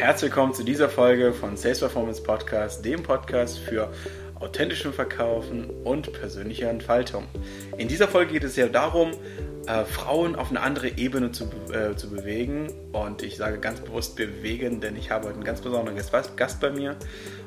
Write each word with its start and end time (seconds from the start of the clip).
Herzlich 0.00 0.30
willkommen 0.30 0.54
zu 0.54 0.64
dieser 0.64 0.88
Folge 0.88 1.34
von 1.34 1.58
Sales 1.58 1.80
Performance 1.80 2.22
Podcast, 2.22 2.82
dem 2.82 3.02
Podcast 3.02 3.58
für 3.58 3.92
authentischen 4.40 4.94
Verkaufen 4.94 5.68
und 5.84 6.10
persönliche 6.14 6.68
Entfaltung. 6.68 7.26
In 7.76 7.86
dieser 7.86 8.08
Folge 8.08 8.32
geht 8.32 8.44
es 8.44 8.56
ja 8.56 8.68
darum, 8.68 9.10
äh, 9.66 9.84
Frauen 9.84 10.36
auf 10.36 10.48
eine 10.48 10.62
andere 10.62 10.96
Ebene 10.96 11.32
zu, 11.32 11.50
äh, 11.70 11.94
zu 11.96 12.08
bewegen. 12.08 12.72
Und 12.92 13.22
ich 13.22 13.36
sage 13.36 13.58
ganz 13.58 13.80
bewusst 13.80 14.16
bewegen, 14.16 14.80
denn 14.80 14.96
ich 14.96 15.10
habe 15.10 15.26
heute 15.26 15.34
einen 15.34 15.44
ganz 15.44 15.60
besonderen 15.60 15.98
Gast, 16.34 16.60
bei 16.60 16.70
mir. 16.70 16.96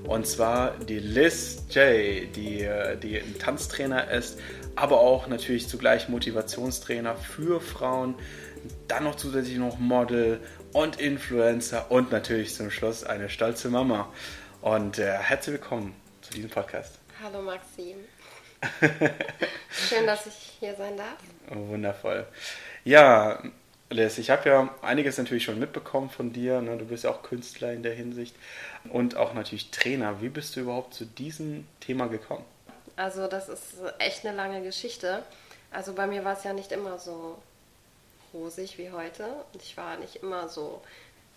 Und 0.03 0.27
zwar 0.27 0.77
die 0.77 0.99
Liz 0.99 1.63
J, 1.71 2.35
die, 2.35 2.61
äh, 2.61 2.97
die 2.97 3.17
ein 3.17 3.35
Tanztrainer 3.39 4.11
ist, 4.11 4.39
aber 4.75 4.99
auch 4.99 5.25
natürlich 5.27 5.67
zugleich 5.67 6.07
Motivationstrainer 6.07 7.15
für 7.15 7.59
Frauen. 7.59 8.13
Dann 8.87 9.05
noch 9.05 9.15
zusätzlich 9.15 9.57
noch 9.57 9.79
Model 9.79 10.39
und 10.73 10.99
Influencer 10.99 11.91
und 11.91 12.11
natürlich 12.11 12.53
zum 12.55 12.71
Schluss 12.71 13.03
eine 13.03 13.29
stolze 13.29 13.69
Mama. 13.69 14.11
Und 14.61 14.97
äh, 14.97 15.13
herzlich 15.17 15.53
willkommen 15.53 15.95
zu 16.21 16.33
diesem 16.33 16.49
Podcast. 16.49 16.97
Hallo 17.23 17.41
Maxim. 17.41 17.97
Schön, 19.69 20.07
dass 20.07 20.25
ich 20.25 20.57
hier 20.59 20.75
sein 20.75 20.97
darf. 20.97 21.17
Oh, 21.51 21.67
wundervoll. 21.69 22.25
Ja, 22.83 23.43
Liz, 23.89 24.17
ich 24.17 24.31
habe 24.31 24.49
ja 24.49 24.75
einiges 24.81 25.17
natürlich 25.17 25.43
schon 25.43 25.59
mitbekommen 25.59 26.09
von 26.09 26.33
dir. 26.33 26.61
Ne? 26.61 26.77
Du 26.77 26.85
bist 26.85 27.03
ja 27.03 27.11
auch 27.11 27.21
Künstler 27.21 27.71
in 27.71 27.83
der 27.83 27.93
Hinsicht 27.93 28.35
und 28.89 29.15
auch 29.15 29.33
natürlich 29.35 29.69
Trainer. 29.69 30.21
Wie 30.21 30.29
bist 30.29 30.55
du 30.55 30.61
überhaupt 30.61 30.95
zu 30.95 31.05
diesem 31.05 31.67
Thema 31.81 32.07
gekommen? 32.07 32.45
Also 32.95 33.27
das 33.27 33.47
ist 33.47 33.75
echt 33.99 34.25
eine 34.25 34.35
lange 34.35 34.63
Geschichte. 34.63 35.21
Also 35.71 35.93
bei 35.93 36.07
mir 36.07 36.25
war 36.25 36.37
es 36.37 36.43
ja 36.43 36.53
nicht 36.53 36.71
immer 36.71 36.97
so 36.97 37.37
rosig 38.33 38.77
wie 38.77 38.91
heute. 38.91 39.25
Und 39.53 39.61
ich 39.61 39.77
war 39.77 39.97
nicht 39.97 40.17
immer 40.17 40.49
so 40.49 40.81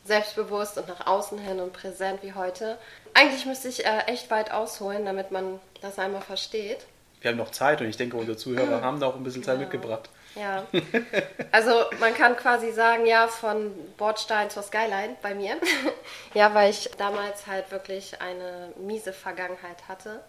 selbstbewusst 0.05 0.79
und 0.79 0.89
nach 0.89 1.07
außen 1.07 1.39
hin 1.39 1.61
und 1.61 1.73
präsent 1.73 2.23
wie 2.23 2.33
heute. 2.35 2.79
Eigentlich 3.15 3.47
müsste 3.47 3.69
ich 3.69 3.85
äh, 3.85 3.99
echt 4.07 4.31
weit 4.31 4.53
ausholen, 4.53 5.05
damit 5.05 5.31
man 5.31 5.61
das 5.81 5.99
einmal 5.99 6.23
versteht. 6.23 6.87
Wir 7.21 7.31
haben 7.31 7.39
noch 7.39 7.51
Zeit 7.51 7.81
und 7.81 7.89
ich 7.89 7.97
denke, 7.97 8.17
unsere 8.17 8.37
Zuhörer 8.37 8.83
haben 8.83 9.01
da 9.01 9.07
auch 9.07 9.17
ein 9.17 9.25
bisschen 9.25 9.43
Zeit 9.43 9.57
ja. 9.57 9.63
mitgebracht. 9.63 10.09
Ja, 10.37 10.67
also 11.51 11.71
man 11.99 12.15
kann 12.15 12.37
quasi 12.37 12.71
sagen, 12.71 13.07
ja, 13.07 13.27
von 13.27 13.73
Bordstein 13.97 14.51
zur 14.51 14.63
Skyline 14.63 15.17
bei 15.23 15.35
mir. 15.35 15.57
ja, 16.35 16.53
weil 16.55 16.71
ich 16.71 16.91
damals 16.99 17.47
halt 17.47 17.71
wirklich 17.71 18.21
eine 18.21 18.73
miese 18.79 19.13
Vergangenheit 19.13 19.89
hatte. 19.89 20.23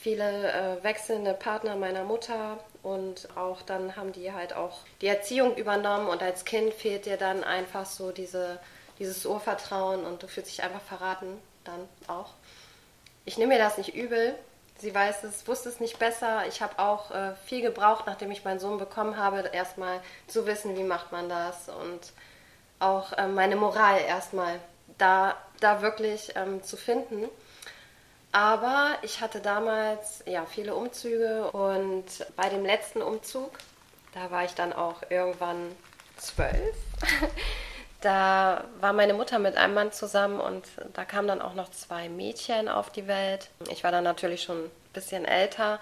Viele 0.00 0.52
äh, 0.52 0.84
wechselnde 0.84 1.34
Partner 1.34 1.76
meiner 1.76 2.02
Mutter 2.02 2.58
und 2.84 3.28
auch 3.36 3.62
dann 3.62 3.96
haben 3.96 4.12
die 4.12 4.32
halt 4.32 4.54
auch 4.54 4.78
die 5.00 5.06
Erziehung 5.06 5.56
übernommen 5.56 6.06
und 6.06 6.22
als 6.22 6.44
Kind 6.44 6.72
fehlt 6.72 7.06
dir 7.06 7.16
dann 7.16 7.42
einfach 7.42 7.86
so 7.86 8.12
diese, 8.12 8.60
dieses 8.98 9.24
Urvertrauen 9.26 10.04
und 10.04 10.22
du 10.22 10.28
fühlst 10.28 10.50
dich 10.50 10.62
einfach 10.62 10.82
verraten 10.82 11.38
dann 11.64 11.88
auch. 12.06 12.34
Ich 13.24 13.38
nehme 13.38 13.54
mir 13.54 13.58
das 13.58 13.78
nicht 13.78 13.94
übel, 13.94 14.34
sie 14.78 14.94
weiß 14.94 15.24
es, 15.24 15.48
wusste 15.48 15.70
es 15.70 15.80
nicht 15.80 15.98
besser. 15.98 16.46
Ich 16.46 16.60
habe 16.60 16.78
auch 16.78 17.10
äh, 17.10 17.34
viel 17.46 17.62
gebraucht, 17.62 18.04
nachdem 18.06 18.30
ich 18.30 18.44
meinen 18.44 18.60
Sohn 18.60 18.76
bekommen 18.78 19.16
habe, 19.16 19.48
erstmal 19.52 20.00
zu 20.26 20.46
wissen, 20.46 20.76
wie 20.76 20.84
macht 20.84 21.10
man 21.10 21.30
das 21.30 21.70
und 21.70 22.12
auch 22.80 23.12
äh, 23.14 23.26
meine 23.28 23.56
Moral 23.56 24.00
erstmal 24.00 24.60
da, 24.98 25.36
da 25.60 25.80
wirklich 25.80 26.32
ähm, 26.36 26.62
zu 26.62 26.76
finden. 26.76 27.30
Aber 28.34 28.98
ich 29.02 29.20
hatte 29.20 29.40
damals 29.40 30.24
ja 30.26 30.44
viele 30.44 30.74
Umzüge 30.74 31.52
und 31.52 32.04
bei 32.34 32.48
dem 32.48 32.64
letzten 32.64 33.00
Umzug, 33.00 33.52
da 34.12 34.28
war 34.32 34.44
ich 34.44 34.54
dann 34.54 34.72
auch 34.72 35.02
irgendwann 35.08 35.70
zwölf. 36.16 36.76
Da 38.00 38.64
war 38.80 38.92
meine 38.92 39.14
Mutter 39.14 39.38
mit 39.38 39.56
einem 39.56 39.72
Mann 39.72 39.90
zusammen 39.90 40.38
und 40.38 40.66
da 40.92 41.06
kamen 41.06 41.26
dann 41.26 41.40
auch 41.40 41.54
noch 41.54 41.70
zwei 41.70 42.10
Mädchen 42.10 42.68
auf 42.68 42.90
die 42.90 43.06
Welt. 43.06 43.48
Ich 43.70 43.82
war 43.82 43.92
dann 43.92 44.04
natürlich 44.04 44.42
schon 44.42 44.66
ein 44.66 44.70
bisschen 44.92 45.24
älter. 45.24 45.80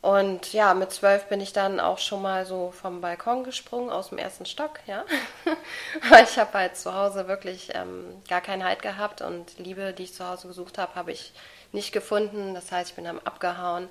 Und 0.00 0.52
ja, 0.52 0.74
mit 0.74 0.92
zwölf 0.92 1.24
bin 1.24 1.40
ich 1.40 1.52
dann 1.52 1.80
auch 1.80 1.98
schon 1.98 2.22
mal 2.22 2.46
so 2.46 2.70
vom 2.70 3.00
Balkon 3.00 3.42
gesprungen, 3.42 3.90
aus 3.90 4.10
dem 4.10 4.18
ersten 4.18 4.46
Stock, 4.46 4.78
ja. 4.86 5.04
Weil 6.08 6.22
ich 6.22 6.38
habe 6.38 6.52
halt 6.56 6.76
zu 6.76 6.94
Hause 6.94 7.26
wirklich 7.26 7.74
ähm, 7.74 8.22
gar 8.28 8.42
keinen 8.42 8.62
Halt 8.62 8.80
gehabt 8.80 9.20
und 9.20 9.58
Liebe, 9.58 9.92
die 9.92 10.04
ich 10.04 10.14
zu 10.14 10.28
Hause 10.28 10.46
gesucht 10.46 10.78
habe, 10.78 10.94
habe 10.94 11.10
ich 11.10 11.32
nicht 11.72 11.92
gefunden. 11.92 12.54
Das 12.54 12.72
heißt, 12.72 12.90
ich 12.90 12.96
bin 12.96 13.04
dann 13.04 13.20
abgehauen, 13.24 13.88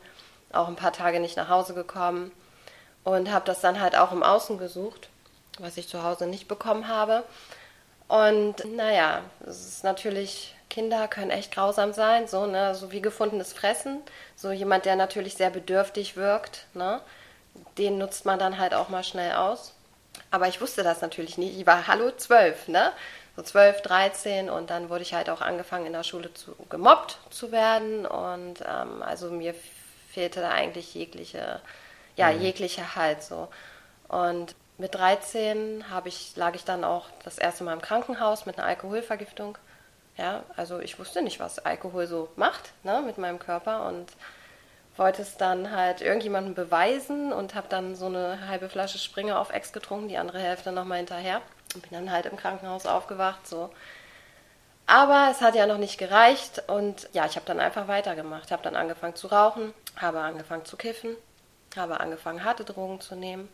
auch 0.51 0.67
ein 0.67 0.75
paar 0.75 0.93
Tage 0.93 1.19
nicht 1.19 1.37
nach 1.37 1.49
Hause 1.49 1.73
gekommen 1.73 2.31
und 3.03 3.31
habe 3.31 3.45
das 3.45 3.61
dann 3.61 3.79
halt 3.79 3.95
auch 3.95 4.11
im 4.11 4.23
Außen 4.23 4.57
gesucht 4.57 5.09
was 5.59 5.77
ich 5.77 5.87
zu 5.87 6.03
Hause 6.03 6.27
nicht 6.27 6.47
bekommen 6.47 6.87
habe. 6.87 7.23
Und 8.07 8.55
naja, 8.75 9.21
es 9.45 9.67
ist 9.67 9.83
natürlich, 9.83 10.55
Kinder 10.69 11.07
können 11.07 11.31
echt 11.31 11.51
grausam 11.51 11.93
sein, 11.93 12.27
so, 12.27 12.45
ne, 12.47 12.73
so 12.75 12.91
wie 12.91 13.01
gefundenes 13.01 13.53
Fressen. 13.53 14.01
So 14.35 14.51
jemand, 14.51 14.85
der 14.85 14.95
natürlich 14.95 15.35
sehr 15.35 15.49
bedürftig 15.49 16.15
wirkt, 16.15 16.65
ne, 16.73 17.01
den 17.77 17.97
nutzt 17.97 18.25
man 18.25 18.39
dann 18.39 18.57
halt 18.57 18.73
auch 18.73 18.89
mal 18.89 19.03
schnell 19.03 19.33
aus. 19.33 19.73
Aber 20.31 20.47
ich 20.47 20.59
wusste 20.59 20.83
das 20.83 21.01
natürlich 21.01 21.37
nicht. 21.37 21.59
Ich 21.59 21.67
war 21.67 21.87
hallo 21.87 22.11
zwölf, 22.11 22.67
ne? 22.67 22.91
So 23.39 23.43
zwölf, 23.45 23.81
dreizehn 23.81 24.49
und 24.49 24.69
dann 24.69 24.89
wurde 24.89 25.03
ich 25.03 25.13
halt 25.13 25.29
auch 25.29 25.39
angefangen 25.39 25.85
in 25.85 25.93
der 25.93 26.03
Schule 26.03 26.33
zu 26.33 26.57
gemobbt 26.69 27.19
zu 27.29 27.53
werden 27.53 28.05
und 28.05 28.55
ähm, 28.67 29.01
also 29.01 29.31
mir 29.31 29.55
fehlte 30.09 30.41
da 30.41 30.49
eigentlich 30.49 30.93
jegliche, 30.93 31.61
ja, 32.17 32.33
mhm. 32.33 32.41
jegliche 32.41 32.97
Halt 32.97 33.23
so. 33.23 33.47
Und 34.09 34.55
mit 34.77 34.93
13 34.93 35.85
ich, 36.03 36.35
lag 36.35 36.53
ich 36.53 36.65
dann 36.65 36.83
auch 36.83 37.05
das 37.23 37.37
erste 37.37 37.63
Mal 37.63 37.71
im 37.71 37.81
Krankenhaus 37.81 38.45
mit 38.45 38.57
einer 38.57 38.67
Alkoholvergiftung. 38.67 39.57
Ja, 40.17 40.43
also 40.57 40.79
ich 40.79 40.99
wusste 40.99 41.21
nicht, 41.21 41.39
was 41.39 41.59
Alkohol 41.59 42.07
so 42.07 42.27
macht 42.35 42.73
ne, 42.83 43.01
mit 43.05 43.17
meinem 43.17 43.39
Körper 43.39 43.87
und 43.87 44.07
wollte 44.97 45.21
es 45.21 45.37
dann 45.37 45.71
halt 45.71 46.01
irgendjemandem 46.01 46.55
beweisen 46.55 47.31
und 47.31 47.55
habe 47.55 47.69
dann 47.69 47.95
so 47.95 48.07
eine 48.07 48.49
halbe 48.49 48.67
Flasche 48.67 48.97
Springer 48.97 49.39
auf 49.39 49.53
Ex 49.53 49.71
getrunken, 49.71 50.09
die 50.09 50.17
andere 50.17 50.39
Hälfte 50.39 50.73
nochmal 50.73 50.97
hinterher 50.97 51.41
und 51.73 51.81
bin 51.81 51.91
dann 51.91 52.11
halt 52.11 52.25
im 52.25 52.37
Krankenhaus 52.37 52.85
aufgewacht. 52.85 53.47
So. 53.47 53.69
Aber 54.87 55.29
es 55.31 55.41
hat 55.41 55.55
ja 55.55 55.67
noch 55.67 55.77
nicht 55.77 55.97
gereicht 55.97 56.63
und 56.67 57.09
ja, 57.13 57.25
ich 57.25 57.35
habe 57.35 57.45
dann 57.45 57.59
einfach 57.59 57.87
weitergemacht. 57.87 58.51
Habe 58.51 58.63
dann 58.63 58.75
angefangen 58.75 59.15
zu 59.15 59.27
rauchen, 59.27 59.73
habe 59.95 60.19
angefangen 60.19 60.65
zu 60.65 60.77
kiffen, 60.77 61.15
habe 61.75 61.99
angefangen 61.99 62.43
harte 62.43 62.65
Drogen 62.65 63.01
zu 63.01 63.15
nehmen 63.15 63.49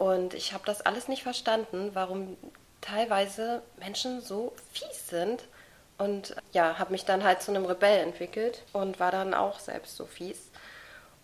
und 0.00 0.32
ich 0.32 0.54
habe 0.54 0.64
das 0.64 0.80
alles 0.80 1.08
nicht 1.08 1.22
verstanden, 1.22 1.90
warum 1.92 2.38
teilweise 2.80 3.60
Menschen 3.78 4.22
so 4.22 4.54
fies 4.72 5.08
sind. 5.08 5.44
Und 5.98 6.34
ja, 6.52 6.78
habe 6.78 6.92
mich 6.92 7.04
dann 7.04 7.22
halt 7.22 7.42
zu 7.42 7.50
einem 7.50 7.66
Rebell 7.66 7.98
entwickelt 7.98 8.62
und 8.72 8.98
war 8.98 9.10
dann 9.10 9.34
auch 9.34 9.58
selbst 9.58 9.96
so 9.96 10.06
fies. 10.06 10.50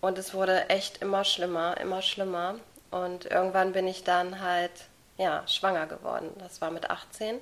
Und 0.02 0.18
es 0.18 0.34
wurde 0.34 0.68
echt 0.68 1.00
immer 1.00 1.24
schlimmer, 1.24 1.80
immer 1.80 2.02
schlimmer. 2.02 2.56
Und 2.90 3.24
irgendwann 3.24 3.72
bin 3.72 3.88
ich 3.88 4.04
dann 4.04 4.42
halt, 4.42 4.72
ja, 5.18 5.46
schwanger 5.46 5.86
geworden. 5.86 6.30
Das 6.38 6.60
war 6.60 6.70
mit 6.70 6.90
18. 6.90 7.40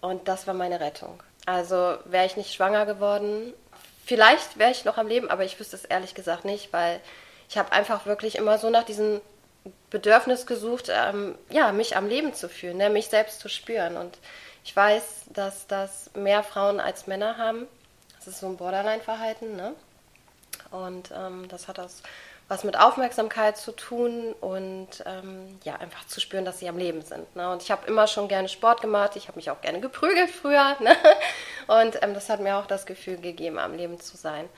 Und 0.00 0.28
das 0.28 0.46
war 0.46 0.54
meine 0.54 0.80
Rettung. 0.80 1.22
Also 1.46 1.98
wäre 2.04 2.26
ich 2.26 2.36
nicht 2.36 2.52
schwanger 2.52 2.86
geworden, 2.86 3.54
vielleicht 4.04 4.58
wäre 4.58 4.70
ich 4.70 4.84
noch 4.84 4.96
am 4.96 5.06
Leben, 5.08 5.30
aber 5.30 5.44
ich 5.44 5.58
wüsste 5.58 5.76
es 5.76 5.84
ehrlich 5.84 6.14
gesagt 6.14 6.44
nicht, 6.44 6.72
weil 6.72 7.00
ich 7.48 7.58
habe 7.58 7.72
einfach 7.72 8.06
wirklich 8.06 8.36
immer 8.36 8.58
so 8.58 8.70
nach 8.70 8.84
diesen 8.84 9.20
Bedürfnis 9.90 10.46
gesucht, 10.46 10.90
ähm, 10.90 11.36
ja, 11.50 11.72
mich 11.72 11.96
am 11.96 12.06
Leben 12.06 12.34
zu 12.34 12.48
fühlen, 12.48 12.76
ne, 12.76 12.90
mich 12.90 13.08
selbst 13.08 13.40
zu 13.40 13.48
spüren. 13.48 13.96
Und 13.96 14.18
ich 14.64 14.74
weiß, 14.74 15.26
dass 15.32 15.66
das 15.66 16.10
mehr 16.14 16.42
Frauen 16.42 16.80
als 16.80 17.06
Männer 17.06 17.38
haben. 17.38 17.66
Das 18.16 18.28
ist 18.28 18.40
so 18.40 18.46
ein 18.46 18.56
Borderline-Verhalten, 18.56 19.56
ne? 19.56 19.74
Und 20.70 21.10
ähm, 21.16 21.48
das 21.48 21.68
hat 21.68 21.78
das 21.78 22.02
was 22.48 22.64
mit 22.64 22.78
Aufmerksamkeit 22.78 23.58
zu 23.58 23.72
tun 23.72 24.34
und 24.40 24.88
ähm, 25.04 25.58
ja, 25.64 25.76
einfach 25.76 26.06
zu 26.06 26.18
spüren, 26.18 26.46
dass 26.46 26.58
sie 26.58 26.68
am 26.68 26.78
Leben 26.78 27.02
sind. 27.02 27.36
Ne? 27.36 27.50
Und 27.52 27.62
ich 27.62 27.70
habe 27.70 27.86
immer 27.86 28.06
schon 28.06 28.26
gerne 28.26 28.48
Sport 28.48 28.80
gemacht, 28.80 29.16
ich 29.16 29.28
habe 29.28 29.36
mich 29.36 29.50
auch 29.50 29.60
gerne 29.60 29.80
geprügelt 29.80 30.30
früher. 30.30 30.76
Ne? 30.80 30.96
Und 31.66 32.02
ähm, 32.02 32.14
das 32.14 32.30
hat 32.30 32.40
mir 32.40 32.56
auch 32.56 32.66
das 32.66 32.86
Gefühl 32.86 33.18
gegeben, 33.18 33.58
am 33.58 33.74
Leben 33.74 34.00
zu 34.00 34.16
sein. 34.16 34.48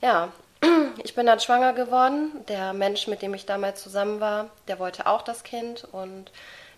Ja, 0.00 0.28
ich 1.02 1.14
bin 1.14 1.26
dann 1.26 1.40
schwanger 1.40 1.72
geworden. 1.72 2.44
Der 2.46 2.72
Mensch, 2.72 3.08
mit 3.08 3.22
dem 3.22 3.34
ich 3.34 3.46
damals 3.46 3.82
zusammen 3.82 4.20
war, 4.20 4.50
der 4.68 4.78
wollte 4.78 5.06
auch 5.06 5.22
das 5.22 5.42
Kind. 5.42 5.84
Und 5.90 6.30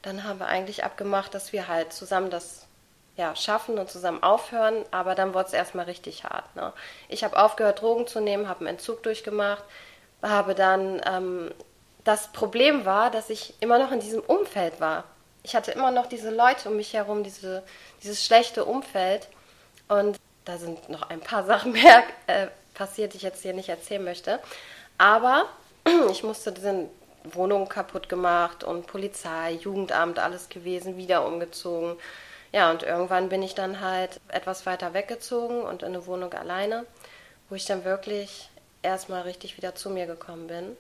dann 0.03 0.25
haben 0.25 0.39
wir 0.39 0.47
eigentlich 0.47 0.85
abgemacht, 0.85 1.35
dass 1.35 1.53
wir 1.53 1.69
halt 1.69 1.93
zusammen 1.93 2.31
das 2.31 2.67
ja, 3.17 3.37
schaffen 3.37 3.79
und 3.79 3.91
zusammen 3.91 4.23
aufhören. 4.23 4.85
Aber 4.91 5.15
dann 5.15 5.35
wurde 5.35 5.49
es 5.49 5.53
erstmal 5.53 5.85
richtig 5.85 6.25
hart. 6.25 6.57
Ne? 6.57 6.73
Ich 7.09 7.25
habe 7.25 7.43
aufgehört, 7.43 7.83
Drogen 7.83 8.07
zu 8.07 8.21
nehmen, 8.21 8.49
habe 8.49 8.61
einen 8.61 8.69
Entzug 8.69 9.03
durchgemacht, 9.03 9.65
habe 10.25 10.55
dann. 10.55 11.01
Ähm, 11.07 11.51
das 12.05 12.29
Problem 12.33 12.85
war, 12.85 13.11
dass 13.11 13.31
ich 13.31 13.55
immer 13.61 13.79
noch 13.79 13.91
in 13.91 14.01
diesem 14.01 14.21
Umfeld 14.21 14.79
war. 14.79 15.05
Ich 15.43 15.57
hatte 15.57 15.73
immer 15.73 15.91
noch 15.91 16.07
diese 16.07 16.31
Leute 16.31 16.69
um 16.69 16.77
mich 16.77 16.93
herum, 16.93 17.25
diese, 17.25 17.63
dieses 18.03 18.25
schlechte 18.25 18.65
Umfeld. 18.65 19.29
Und 19.89 20.19
da 20.45 20.59
sind 20.59 20.89
noch 20.89 21.09
ein 21.09 21.21
paar 21.21 21.45
Sachen 21.47 21.73
mehr 21.73 22.05
äh, 22.27 22.49
passiert, 22.75 23.13
die 23.13 23.19
ich 23.19 23.23
jetzt 23.23 23.43
hier 23.43 23.55
nicht 23.55 23.71
erzählen 23.71 24.05
möchte. 24.05 24.39
Aber 24.99 25.47
ich 26.11 26.23
musste 26.23 26.53
diese 26.53 26.89
Wohnung 27.25 27.69
kaputt 27.69 28.09
gemacht 28.11 28.65
und 28.65 28.87
Polizei, 28.87 29.53
Jugendamt, 29.53 30.19
alles 30.19 30.51
gewesen, 30.51 30.99
wieder 30.99 31.27
umgezogen. 31.27 31.97
Ja, 32.53 32.71
und 32.71 32.83
irgendwann 32.83 33.31
bin 33.31 33.43
ich 33.43 33.55
dann 33.55 33.81
halt 33.81 34.21
etwas 34.29 34.67
weiter 34.67 34.95
weggezogen 34.95 35.63
und 35.63 35.83
in 35.83 35.89
eine 35.89 36.07
Wohnung 36.07 36.33
alleine, 36.35 36.85
wo 37.49 37.55
ich 37.55 37.65
dann 37.65 37.85
wirklich 37.85 38.51
erstmal 38.85 39.23
richtig 39.23 39.57
wieder 39.57 39.75
zu 39.75 39.91
mir 39.91 40.07
gekommen 40.07 40.47
bin. 40.47 40.77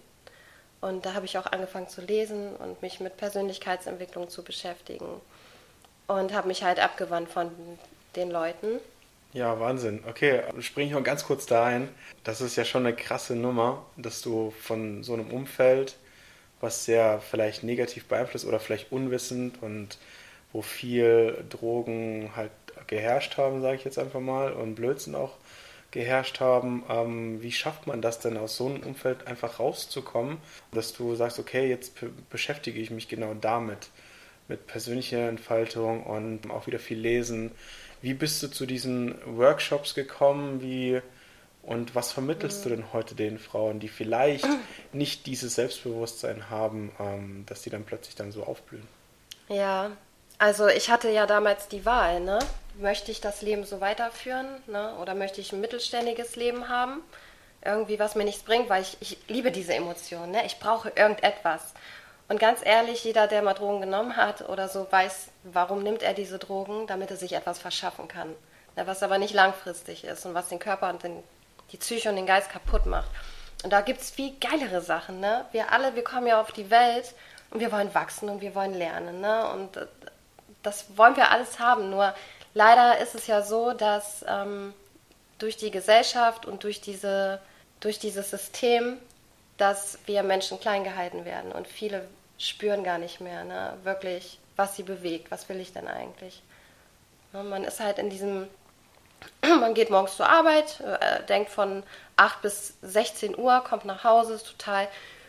Und 0.80 1.06
da 1.06 1.14
habe 1.14 1.24
ich 1.24 1.38
auch 1.38 1.46
angefangen 1.46 1.88
zu 1.88 2.02
lesen 2.02 2.54
und 2.56 2.82
mich 2.82 3.00
mit 3.00 3.16
Persönlichkeitsentwicklung 3.16 4.28
zu 4.28 4.42
beschäftigen. 4.42 5.06
Und 6.06 6.34
habe 6.34 6.48
mich 6.48 6.62
halt 6.62 6.78
abgewandt 6.78 7.30
von 7.30 7.50
den 8.16 8.30
Leuten. 8.30 8.80
Ja, 9.32 9.58
Wahnsinn. 9.58 10.04
Okay, 10.06 10.42
springe 10.60 10.88
ich 10.88 10.94
mal 10.94 11.02
ganz 11.02 11.24
kurz 11.24 11.46
da 11.46 11.64
ein. 11.64 11.88
Das 12.22 12.40
ist 12.40 12.56
ja 12.56 12.64
schon 12.64 12.86
eine 12.86 12.94
krasse 12.94 13.34
Nummer, 13.34 13.84
dass 13.96 14.20
du 14.20 14.52
von 14.60 15.02
so 15.02 15.14
einem 15.14 15.30
Umfeld, 15.30 15.96
was 16.60 16.84
sehr 16.84 17.20
vielleicht 17.20 17.64
negativ 17.64 18.06
beeinflusst 18.06 18.44
oder 18.44 18.60
vielleicht 18.60 18.92
unwissend 18.92 19.62
und 19.62 19.98
wo 20.52 20.62
viel 20.62 21.44
Drogen 21.50 22.30
halt 22.36 22.52
geherrscht 22.86 23.38
haben, 23.38 23.62
sage 23.62 23.76
ich 23.76 23.84
jetzt 23.84 23.98
einfach 23.98 24.20
mal, 24.20 24.52
und 24.52 24.74
Blödsinn 24.74 25.14
auch 25.14 25.32
geherrscht 25.94 26.40
haben. 26.40 26.84
Ähm, 26.90 27.40
wie 27.40 27.52
schafft 27.52 27.86
man 27.86 28.02
das 28.02 28.18
denn 28.18 28.36
aus 28.36 28.56
so 28.56 28.66
einem 28.66 28.82
Umfeld 28.82 29.26
einfach 29.26 29.58
rauszukommen, 29.58 30.36
dass 30.72 30.92
du 30.92 31.14
sagst, 31.14 31.38
okay, 31.38 31.68
jetzt 31.68 31.94
beschäftige 32.28 32.80
ich 32.80 32.90
mich 32.90 33.08
genau 33.08 33.32
damit, 33.32 33.88
mit 34.48 34.66
persönlicher 34.66 35.28
Entfaltung 35.28 36.04
und 36.04 36.50
auch 36.50 36.66
wieder 36.66 36.78
viel 36.78 36.98
lesen. 36.98 37.52
Wie 38.02 38.12
bist 38.12 38.42
du 38.42 38.48
zu 38.48 38.66
diesen 38.66 39.14
Workshops 39.24 39.94
gekommen? 39.94 40.60
Wie 40.60 41.00
und 41.62 41.94
was 41.94 42.12
vermittelst 42.12 42.58
mhm. 42.58 42.62
du 42.62 42.76
denn 42.76 42.92
heute 42.92 43.14
den 43.14 43.38
Frauen, 43.38 43.80
die 43.80 43.88
vielleicht 43.88 44.46
nicht 44.92 45.26
dieses 45.26 45.54
Selbstbewusstsein 45.54 46.50
haben, 46.50 46.92
ähm, 46.98 47.44
dass 47.46 47.62
die 47.62 47.70
dann 47.70 47.84
plötzlich 47.84 48.16
dann 48.16 48.32
so 48.32 48.42
aufblühen? 48.42 48.86
Ja, 49.48 49.92
also 50.38 50.66
ich 50.68 50.90
hatte 50.90 51.08
ja 51.10 51.26
damals 51.26 51.68
die 51.68 51.86
Wahl, 51.86 52.20
ne? 52.20 52.38
Möchte 52.78 53.10
ich 53.10 53.20
das 53.20 53.42
Leben 53.42 53.64
so 53.64 53.80
weiterführen, 53.80 54.46
ne? 54.66 54.94
Oder 55.00 55.14
möchte 55.14 55.40
ich 55.40 55.52
ein 55.52 55.60
mittelständiges 55.60 56.36
Leben 56.36 56.68
haben? 56.68 57.02
Irgendwie, 57.64 57.98
was 57.98 58.14
mir 58.14 58.24
nichts 58.24 58.42
bringt, 58.42 58.68
weil 58.68 58.82
ich, 58.82 58.96
ich 59.00 59.18
liebe 59.28 59.50
diese 59.50 59.74
Emotionen, 59.74 60.32
ne? 60.32 60.44
Ich 60.44 60.58
brauche 60.58 60.90
irgendetwas. 60.90 61.74
Und 62.28 62.40
ganz 62.40 62.60
ehrlich, 62.64 63.04
jeder, 63.04 63.26
der 63.26 63.42
mal 63.42 63.54
Drogen 63.54 63.80
genommen 63.80 64.16
hat 64.16 64.48
oder 64.48 64.68
so, 64.68 64.86
weiß, 64.90 65.28
warum 65.44 65.82
nimmt 65.82 66.02
er 66.02 66.14
diese 66.14 66.38
Drogen, 66.38 66.86
damit 66.86 67.10
er 67.10 67.16
sich 67.16 67.34
etwas 67.34 67.58
verschaffen 67.58 68.08
kann. 68.08 68.30
Ne? 68.76 68.86
Was 68.86 69.02
aber 69.02 69.18
nicht 69.18 69.34
langfristig 69.34 70.04
ist 70.04 70.24
und 70.24 70.34
was 70.34 70.48
den 70.48 70.58
Körper 70.58 70.88
und 70.88 71.02
den, 71.02 71.22
die 71.72 71.76
Psyche 71.76 72.08
und 72.08 72.16
den 72.16 72.26
Geist 72.26 72.50
kaputt 72.50 72.86
macht. 72.86 73.10
Und 73.62 73.72
da 73.72 73.82
gibt 73.82 74.00
es 74.00 74.10
viel 74.10 74.34
geilere 74.40 74.80
Sachen, 74.80 75.20
ne? 75.20 75.44
Wir 75.52 75.72
alle, 75.72 75.94
wir 75.94 76.04
kommen 76.04 76.26
ja 76.26 76.40
auf 76.40 76.52
die 76.52 76.70
Welt 76.70 77.14
und 77.50 77.60
wir 77.60 77.72
wollen 77.72 77.94
wachsen 77.94 78.28
und 78.28 78.40
wir 78.40 78.54
wollen 78.54 78.74
lernen, 78.74 79.20
ne? 79.20 79.48
Und 79.50 79.76
äh, 79.76 79.86
das 80.62 80.96
wollen 80.96 81.16
wir 81.16 81.30
alles 81.30 81.58
haben. 81.58 81.90
Nur 81.90 82.14
leider 82.54 82.98
ist 82.98 83.14
es 83.14 83.26
ja 83.26 83.42
so, 83.42 83.72
dass 83.72 84.24
ähm, 84.26 84.72
durch 85.38 85.56
die 85.56 85.70
Gesellschaft 85.70 86.46
und 86.46 86.64
durch, 86.64 86.80
diese, 86.80 87.40
durch 87.80 87.98
dieses 87.98 88.30
System, 88.30 88.98
dass 89.58 89.98
wir 90.06 90.22
Menschen 90.22 90.58
klein 90.60 90.84
gehalten 90.84 91.24
werden 91.24 91.52
und 91.52 91.68
viele 91.68 92.08
spüren 92.38 92.82
gar 92.82 92.98
nicht 92.98 93.20
mehr 93.20 93.44
ne, 93.44 93.74
wirklich, 93.82 94.38
was 94.56 94.76
sie 94.76 94.82
bewegt, 94.82 95.30
was 95.30 95.48
will 95.48 95.60
ich 95.60 95.72
denn 95.72 95.88
eigentlich. 95.88 96.42
Ne, 97.32 97.42
man 97.44 97.64
ist 97.64 97.80
halt 97.80 97.98
in 97.98 98.10
diesem, 98.10 98.48
man 99.42 99.74
geht 99.74 99.90
morgens 99.90 100.16
zur 100.16 100.28
Arbeit, 100.28 100.80
äh, 100.80 101.22
denkt 101.24 101.50
von 101.50 101.82
8 102.16 102.42
bis 102.42 102.74
16 102.82 103.36
Uhr, 103.36 103.62
kommt 103.64 103.84
nach 103.84 104.04
Hause, 104.04 104.34
ist 104.34 104.46
total 104.46 104.88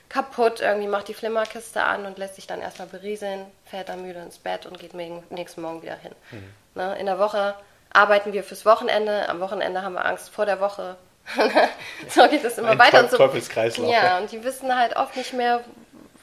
kaputt, 0.10 0.62
irgendwie 0.62 0.88
macht 0.88 1.08
die 1.08 1.14
Flimmerkiste 1.14 1.84
an 1.84 2.06
und 2.06 2.18
lässt 2.18 2.36
sich 2.36 2.48
dann 2.48 2.62
erstmal 2.62 2.88
berieseln, 2.88 3.46
fällt 3.66 3.90
dann 3.90 4.04
müde 4.04 4.20
ins 4.20 4.38
Bett 4.38 4.66
und 4.66 4.80
geht 4.80 4.94
nächsten 4.94 5.62
Morgen 5.62 5.82
wieder 5.82 5.96
hin. 5.96 6.14
Mhm. 6.32 6.54
Ne? 6.76 6.98
In 7.00 7.06
der 7.06 7.20
Woche 7.20 7.56
arbeiten 7.92 8.34
wir 8.34 8.44
fürs 8.44 8.66
Wochenende, 8.66 9.28
am 9.30 9.40
Wochenende 9.40 9.82
haben 9.82 9.94
wir 9.94 10.06
Angst 10.06 10.30
vor 10.30 10.46
der 10.46 10.60
Woche. 10.60 10.98
so 12.10 12.28
geht 12.28 12.44
es 12.44 12.58
immer 12.58 12.72
Ein 12.72 12.80
weiter. 12.80 13.02
Teufel, 13.02 13.18
Teufelskreislauf. 13.18 13.92
Ja, 13.92 14.20
und 14.20 14.32
die 14.32 14.44
wissen 14.44 14.76
halt 14.76 14.96
oft 14.96 15.16
nicht 15.16 15.34
mehr, 15.34 15.62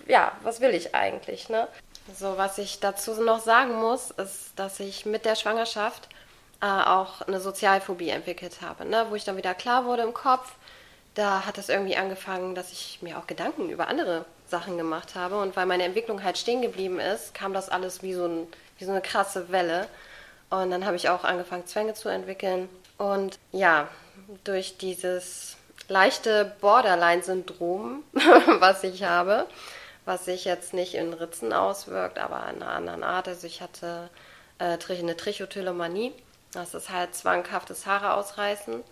ja, 0.07 0.33
was 0.43 0.61
will 0.61 0.75
ich 0.75 0.95
eigentlich, 0.95 1.49
ne? 1.49 1.67
So, 2.17 2.37
was 2.37 2.59
ich 2.59 2.81
dazu 2.81 3.13
noch 3.23 3.41
sagen 3.41 3.75
muss, 3.75 4.11
ist, 4.11 4.53
dass 4.57 4.81
ich 4.81 5.07
mit 5.07 5.25
der 5.25 5.35
Schwangerschaft 5.37 6.09
äh, 6.61 6.67
auch 6.67 7.23
eine 7.23 7.41
Sozialphobie 7.41 8.11
entwickelt 8.11 8.61
habe, 8.61 8.85
ne? 8.85 9.07
wo 9.09 9.15
ich 9.15 9.25
dann 9.25 9.37
wieder 9.37 9.55
klar 9.55 9.85
wurde 9.85 10.03
im 10.03 10.15
Kopf, 10.15 10.53
da 11.15 11.45
hat 11.45 11.59
es 11.59 11.69
irgendwie 11.69 11.97
angefangen, 11.97 12.55
dass 12.55 12.73
ich 12.73 13.01
mir 13.03 13.19
auch 13.19 13.27
Gedanken 13.27 13.69
über 13.69 13.89
andere 13.89 14.25
Sachen 14.49 14.79
gemacht 14.79 15.15
habe. 15.15 15.41
Und 15.41 15.57
weil 15.57 15.67
meine 15.67 15.85
Entwicklung 15.85 16.23
halt 16.23 16.39
stehen 16.39 16.63
geblieben 16.63 17.01
ist, 17.01 17.35
kam 17.35 17.53
das 17.53 17.69
alles 17.69 18.03
wie 18.03 18.15
so, 18.15 18.27
ein, 18.27 18.47
wie 18.79 18.85
so 18.85 18.93
eine 18.93 19.03
krasse 19.03 19.51
Welle. 19.51 19.89
Und 20.53 20.71
dann 20.71 20.85
habe 20.85 20.97
ich 20.97 21.09
auch 21.09 21.25
angefangen, 21.25 21.67
Zwänge 21.67 21.95
zu 21.95 22.11
entwickeln. 22.11 22.69
Und 22.99 23.39
ja, 23.53 23.89
durch 24.45 24.77
dieses 24.77 25.57
leichte 25.89 26.55
Borderline-Syndrom, 26.61 28.05
was 28.59 28.85
ich 28.85 29.03
habe, 29.03 29.47
was 30.05 30.27
sich 30.27 30.45
jetzt 30.45 30.75
nicht 30.75 30.95
in 30.95 31.15
Ritzen 31.15 31.55
auswirkt, 31.55 32.19
aber 32.19 32.47
in 32.51 32.63
einer 32.63 32.73
anderen 32.73 33.03
Art. 33.03 33.29
Also 33.29 33.47
ich 33.47 33.63
hatte 33.63 34.11
äh, 34.59 34.77
eine 34.91 35.17
Trichotillomanie. 35.17 36.13
Das 36.53 36.75
ist 36.75 36.91
halt 36.91 37.15
zwanghaftes 37.15 37.87
Haare 37.87 38.13
ausreißen. 38.13 38.85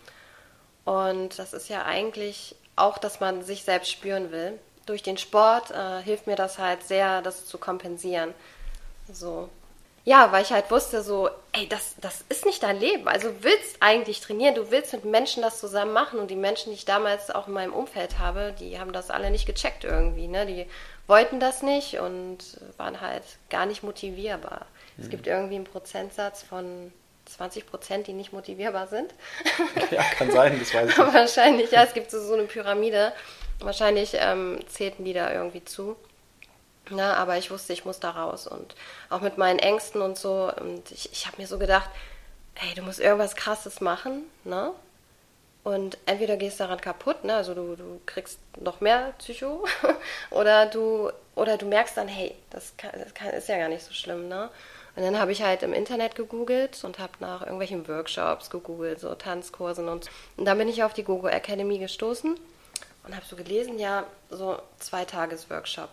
Und 0.83 1.37
das 1.37 1.53
ist 1.53 1.69
ja 1.69 1.85
eigentlich 1.85 2.55
auch, 2.75 2.97
dass 2.97 3.19
man 3.19 3.43
sich 3.43 3.65
selbst 3.65 3.91
spüren 3.91 4.31
will. 4.31 4.57
Durch 4.87 5.03
den 5.03 5.19
Sport 5.19 5.69
äh, 5.69 6.01
hilft 6.01 6.25
mir 6.25 6.35
das 6.35 6.57
halt 6.57 6.81
sehr, 6.81 7.21
das 7.21 7.45
zu 7.45 7.59
kompensieren. 7.59 8.33
So. 9.13 9.47
Ja, 10.03 10.31
weil 10.31 10.41
ich 10.41 10.51
halt 10.51 10.71
wusste, 10.71 11.03
so, 11.03 11.29
ey, 11.51 11.67
das, 11.67 11.95
das 12.01 12.23
ist 12.27 12.45
nicht 12.45 12.63
dein 12.63 12.79
Leben. 12.79 13.07
Also 13.07 13.29
du 13.29 13.43
willst 13.43 13.77
eigentlich 13.81 14.19
trainieren, 14.19 14.55
du 14.55 14.71
willst 14.71 14.93
mit 14.93 15.05
Menschen 15.05 15.43
das 15.43 15.59
zusammen 15.59 15.93
machen. 15.93 16.19
Und 16.19 16.31
die 16.31 16.35
Menschen, 16.35 16.71
die 16.71 16.75
ich 16.75 16.85
damals 16.85 17.29
auch 17.29 17.47
in 17.47 17.53
meinem 17.53 17.73
Umfeld 17.73 18.17
habe, 18.17 18.53
die 18.59 18.79
haben 18.79 18.93
das 18.93 19.11
alle 19.11 19.29
nicht 19.29 19.45
gecheckt 19.45 19.83
irgendwie. 19.83 20.27
Ne? 20.27 20.45
Die 20.47 20.65
wollten 21.07 21.39
das 21.39 21.61
nicht 21.61 21.99
und 21.99 22.39
waren 22.77 23.01
halt 23.01 23.23
gar 23.49 23.65
nicht 23.65 23.83
motivierbar. 23.83 24.65
Mhm. 24.97 25.03
Es 25.03 25.09
gibt 25.09 25.27
irgendwie 25.27 25.55
einen 25.55 25.65
Prozentsatz 25.65 26.41
von 26.41 26.91
20 27.25 27.67
Prozent, 27.67 28.07
die 28.07 28.13
nicht 28.13 28.33
motivierbar 28.33 28.87
sind. 28.87 29.13
Ja, 29.91 30.03
kann 30.17 30.31
sein, 30.31 30.57
das 30.57 30.73
weiß 30.73 30.89
ich 30.89 30.97
nicht. 30.97 31.13
Wahrscheinlich, 31.13 31.71
ja, 31.71 31.83
es 31.83 31.93
gibt 31.93 32.09
so, 32.11 32.21
so 32.21 32.33
eine 32.33 32.43
Pyramide. 32.43 33.11
Wahrscheinlich 33.59 34.13
ähm, 34.15 34.59
zählten 34.67 35.05
die 35.05 35.13
da 35.13 35.31
irgendwie 35.31 35.63
zu. 35.63 35.95
Na, 36.89 37.15
aber 37.15 37.37
ich 37.37 37.51
wusste, 37.51 37.73
ich 37.73 37.85
muss 37.85 37.99
da 37.99 38.11
raus. 38.11 38.47
Und 38.47 38.75
auch 39.09 39.21
mit 39.21 39.37
meinen 39.37 39.59
Ängsten 39.59 40.01
und 40.01 40.17
so. 40.17 40.51
Und 40.59 40.91
ich, 40.91 41.11
ich 41.11 41.27
habe 41.27 41.37
mir 41.37 41.47
so 41.47 41.59
gedacht, 41.59 41.89
hey, 42.55 42.73
du 42.75 42.81
musst 42.81 42.99
irgendwas 42.99 43.35
Krasses 43.35 43.81
machen, 43.81 44.23
ne? 44.43 44.73
Und 45.63 45.99
entweder 46.07 46.37
gehst 46.37 46.59
du 46.59 46.63
daran 46.63 46.81
kaputt, 46.81 47.23
ne? 47.23 47.35
also 47.35 47.53
du, 47.53 47.75
du 47.75 48.01
kriegst 48.07 48.39
noch 48.59 48.81
mehr 48.81 49.13
Psycho, 49.19 49.63
oder 50.31 50.65
du 50.65 51.11
oder 51.35 51.57
du 51.57 51.67
merkst 51.67 51.97
dann, 51.97 52.07
hey, 52.07 52.35
das, 52.49 52.75
kann, 52.77 52.91
das 52.97 53.13
kann, 53.13 53.29
ist 53.29 53.47
ja 53.47 53.57
gar 53.57 53.69
nicht 53.69 53.83
so 53.83 53.93
schlimm, 53.93 54.27
ne? 54.27 54.49
Und 54.95 55.03
dann 55.03 55.17
habe 55.17 55.31
ich 55.31 55.41
halt 55.41 55.63
im 55.63 55.71
Internet 55.71 56.15
gegoogelt 56.15 56.83
und 56.83 56.99
habe 56.99 57.13
nach 57.19 57.41
irgendwelchen 57.41 57.87
Workshops 57.87 58.49
gegoogelt, 58.49 58.99
so 58.99 59.15
Tanzkursen 59.15 59.87
und 59.87 60.09
Und 60.35 60.45
dann 60.45 60.57
bin 60.57 60.67
ich 60.67 60.83
auf 60.83 60.93
die 60.93 61.03
Gogo 61.03 61.27
Academy 61.27 61.77
gestoßen 61.77 62.37
und 63.03 63.15
habe 63.15 63.25
so 63.25 63.35
gelesen, 63.35 63.79
ja, 63.79 64.05
so 64.29 64.59
zwei 64.79 65.05
Tages 65.05 65.49
Workshop 65.49 65.89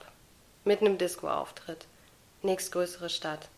mit 0.68 0.80
einem 0.80 0.98
Disco-Auftritt. 0.98 1.86
Nächstgrößere 2.42 3.08
Stadt. 3.10 3.48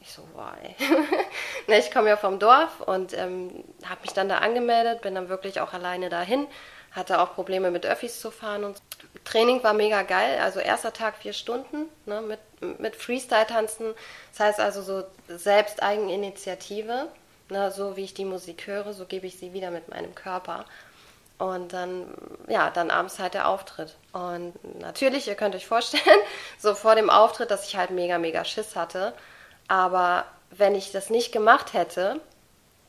Ich 0.00 0.12
so, 0.12 0.22
wow, 0.34 0.50
ey. 0.62 1.78
ich 1.78 1.90
komme 1.92 2.08
ja 2.08 2.16
vom 2.16 2.38
Dorf 2.38 2.80
und 2.80 3.16
ähm, 3.16 3.62
habe 3.84 4.00
mich 4.02 4.12
dann 4.12 4.28
da 4.28 4.38
angemeldet, 4.38 5.02
bin 5.02 5.14
dann 5.14 5.28
wirklich 5.28 5.60
auch 5.60 5.72
alleine 5.72 6.08
dahin, 6.08 6.46
hatte 6.90 7.20
auch 7.20 7.34
Probleme 7.34 7.70
mit 7.70 7.86
Öffis 7.86 8.18
zu 8.20 8.30
fahren 8.30 8.64
und 8.64 8.82
Training 9.24 9.62
war 9.62 9.72
mega 9.74 10.02
geil. 10.02 10.40
Also 10.40 10.58
erster 10.58 10.92
Tag 10.92 11.16
vier 11.18 11.32
Stunden 11.32 11.86
ne, 12.06 12.22
mit, 12.22 12.80
mit 12.80 12.96
Freestyle-Tanzen. 12.96 13.94
Das 14.32 14.40
heißt 14.40 14.60
also 14.60 14.82
so 14.82 15.04
selbst 15.28 15.82
Eigeninitiative. 15.82 17.08
Ne, 17.50 17.70
so 17.70 17.96
wie 17.96 18.04
ich 18.04 18.14
die 18.14 18.24
Musik 18.24 18.66
höre, 18.66 18.94
so 18.94 19.04
gebe 19.04 19.26
ich 19.26 19.38
sie 19.38 19.52
wieder 19.52 19.70
mit 19.70 19.88
meinem 19.88 20.14
Körper. 20.14 20.64
Und 21.38 21.72
dann, 21.72 22.14
ja, 22.48 22.70
dann 22.70 22.90
abends 22.90 23.18
halt 23.18 23.34
der 23.34 23.48
Auftritt. 23.48 23.96
Und 24.12 24.54
natürlich, 24.80 25.26
ihr 25.26 25.34
könnt 25.34 25.54
euch 25.54 25.66
vorstellen, 25.66 26.20
so 26.58 26.74
vor 26.74 26.94
dem 26.94 27.10
Auftritt, 27.10 27.50
dass 27.50 27.66
ich 27.66 27.76
halt 27.76 27.90
mega, 27.90 28.18
mega 28.18 28.44
Schiss 28.44 28.76
hatte. 28.76 29.14
Aber 29.66 30.24
wenn 30.50 30.74
ich 30.74 30.92
das 30.92 31.10
nicht 31.10 31.32
gemacht 31.32 31.72
hätte, 31.72 32.20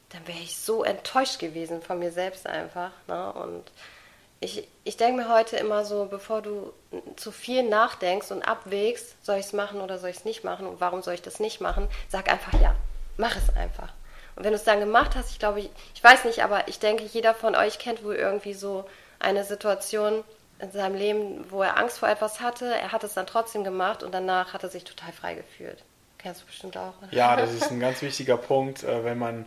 dann 0.10 0.28
wäre 0.28 0.40
ich 0.40 0.58
so 0.58 0.84
enttäuscht 0.84 1.40
gewesen 1.40 1.82
von 1.82 2.00
mir 2.00 2.12
selbst 2.12 2.46
einfach. 2.48 2.92
Ne? 3.08 3.34
Und 3.34 3.64
ich, 4.40 4.68
ich 4.84 4.98
denke 4.98 5.24
mir 5.24 5.30
heute 5.34 5.58
immer 5.58 5.86
so, 5.86 6.06
bevor 6.06 6.42
du 6.42 6.72
zu 7.16 7.32
viel 7.32 7.64
nachdenkst 7.64 8.32
und 8.32 8.48
abwägst, 8.48 9.16
soll 9.26 9.38
ich 9.38 9.48
es 9.48 9.54
machen 9.54 9.82
oder 9.82 9.98
soll 9.98 10.12
ich 10.12 10.18
es 10.18 10.26
nicht 10.26 10.44
machen 10.44 10.68
und 10.68 10.80
warum 10.80 11.02
soll 11.02 11.16
ich 11.16 11.22
das 11.22 11.40
nicht 11.40 11.62
machen, 11.62 11.88
sag 12.10 12.30
einfach 12.30 12.54
ja, 12.62 12.76
mach 13.18 13.36
es 13.36 13.56
einfach. 13.56 13.92
Und 14.36 14.44
wenn 14.44 14.52
du 14.52 14.58
es 14.58 14.64
dann 14.64 14.80
gemacht 14.80 15.16
hast, 15.16 15.32
ich 15.32 15.40
glaube, 15.40 15.62
ich, 15.62 15.70
ich 15.94 16.04
weiß 16.04 16.26
nicht, 16.26 16.44
aber 16.44 16.68
ich 16.68 16.80
denke, 16.80 17.04
jeder 17.04 17.34
von 17.34 17.56
euch 17.56 17.80
kennt 17.80 18.04
wohl 18.04 18.16
irgendwie 18.16 18.54
so 18.54 18.86
eine 19.20 19.44
Situation 19.44 20.24
in 20.60 20.72
seinem 20.72 20.96
Leben, 20.96 21.46
wo 21.50 21.62
er 21.62 21.78
Angst 21.78 22.00
vor 22.00 22.10
etwas 22.10 22.40
hatte, 22.40 22.66
er 22.66 22.92
hat 22.92 23.04
es 23.04 23.14
dann 23.14 23.28
trotzdem 23.28 23.64
gemacht 23.64 24.04
und 24.04 24.14
danach 24.14 24.54
hat 24.54 24.64
er 24.64 24.70
sich 24.70 24.84
total 24.84 25.12
frei 25.12 25.36
gefühlt. 25.36 25.84
Kennst 26.18 26.42
du 26.42 26.46
bestimmt 26.46 26.78
auch. 26.78 26.94
Oder? 27.02 27.14
Ja, 27.14 27.36
das 27.36 27.54
ist 27.54 27.72
ein 27.72 27.80
ganz 27.80 28.02
wichtiger 28.02 28.38
Punkt, 28.38 28.84
äh, 28.84 29.04
wenn 29.04 29.18
man 29.18 29.46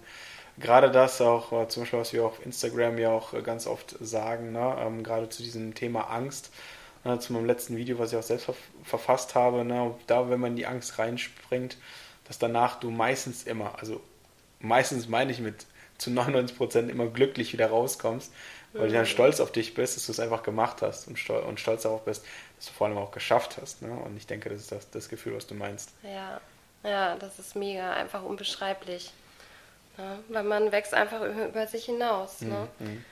gerade 0.58 0.90
das 0.90 1.20
auch, 1.20 1.52
äh, 1.52 1.68
zum 1.68 1.82
Beispiel, 1.82 1.98
was 1.98 2.12
wir 2.12 2.24
auf 2.24 2.44
Instagram 2.44 2.98
ja 2.98 3.10
auch 3.10 3.32
äh, 3.34 3.42
ganz 3.42 3.66
oft 3.66 3.96
sagen, 4.00 4.52
ne? 4.52 4.76
ähm, 4.80 5.02
gerade 5.02 5.28
zu 5.28 5.42
diesem 5.42 5.74
Thema 5.74 6.10
Angst, 6.10 6.50
ne? 7.04 7.18
zu 7.18 7.32
meinem 7.32 7.46
letzten 7.46 7.76
Video, 7.76 7.98
was 7.98 8.12
ich 8.12 8.18
auch 8.18 8.22
selbst 8.22 8.48
verfasst 8.84 9.34
habe, 9.34 9.64
ne? 9.64 9.94
da, 10.06 10.28
wenn 10.30 10.40
man 10.40 10.52
in 10.52 10.56
die 10.56 10.66
Angst 10.66 10.98
reinspringt, 10.98 11.76
dass 12.26 12.38
danach 12.38 12.78
du 12.80 12.90
meistens 12.90 13.44
immer, 13.44 13.78
also 13.78 14.00
meistens 14.60 15.08
meine 15.08 15.32
ich 15.32 15.40
mit 15.40 15.66
zu 15.98 16.10
99 16.10 16.56
Prozent 16.56 16.90
immer 16.90 17.06
glücklich 17.06 17.52
wieder 17.52 17.68
rauskommst, 17.70 18.32
weil 18.72 18.82
mhm. 18.82 18.86
du 18.88 18.94
dann 18.94 19.06
stolz 19.06 19.40
auf 19.40 19.50
dich 19.50 19.74
bist, 19.74 19.96
dass 19.96 20.06
du 20.06 20.12
es 20.12 20.20
einfach 20.20 20.42
gemacht 20.42 20.82
hast 20.82 21.08
und, 21.08 21.18
stolz, 21.18 21.44
und 21.44 21.58
stolz 21.58 21.82
darauf 21.82 22.04
bist, 22.04 22.24
dass 22.56 22.66
du 22.66 22.72
vor 22.72 22.86
allem 22.86 22.98
auch 22.98 23.10
geschafft 23.10 23.58
hast. 23.60 23.82
Ne? 23.82 23.90
Und 23.90 24.16
ich 24.16 24.26
denke, 24.26 24.48
das 24.48 24.60
ist 24.60 24.72
das, 24.72 24.90
das 24.90 25.08
Gefühl, 25.08 25.34
was 25.34 25.46
du 25.46 25.54
meinst. 25.54 25.92
Ja, 26.02 26.40
ja, 26.84 27.16
das 27.16 27.38
ist 27.38 27.56
mega, 27.56 27.92
einfach 27.92 28.22
unbeschreiblich. 28.22 29.12
Ja, 29.96 30.18
weil 30.28 30.44
man 30.44 30.70
wächst 30.70 30.94
einfach 30.94 31.22
über 31.22 31.66
sich 31.66 31.86
hinaus. 31.86 32.40
Ne? 32.40 32.68
Mhm. 32.78 33.04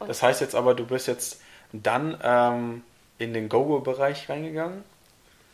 Das 0.00 0.22
heißt 0.22 0.42
jetzt 0.42 0.54
aber, 0.54 0.74
du 0.74 0.86
bist 0.86 1.06
jetzt 1.06 1.40
dann 1.72 2.18
ähm, 2.22 2.84
in 3.18 3.32
den 3.32 3.48
Go-Go-Bereich 3.48 4.28
reingegangen. 4.28 4.84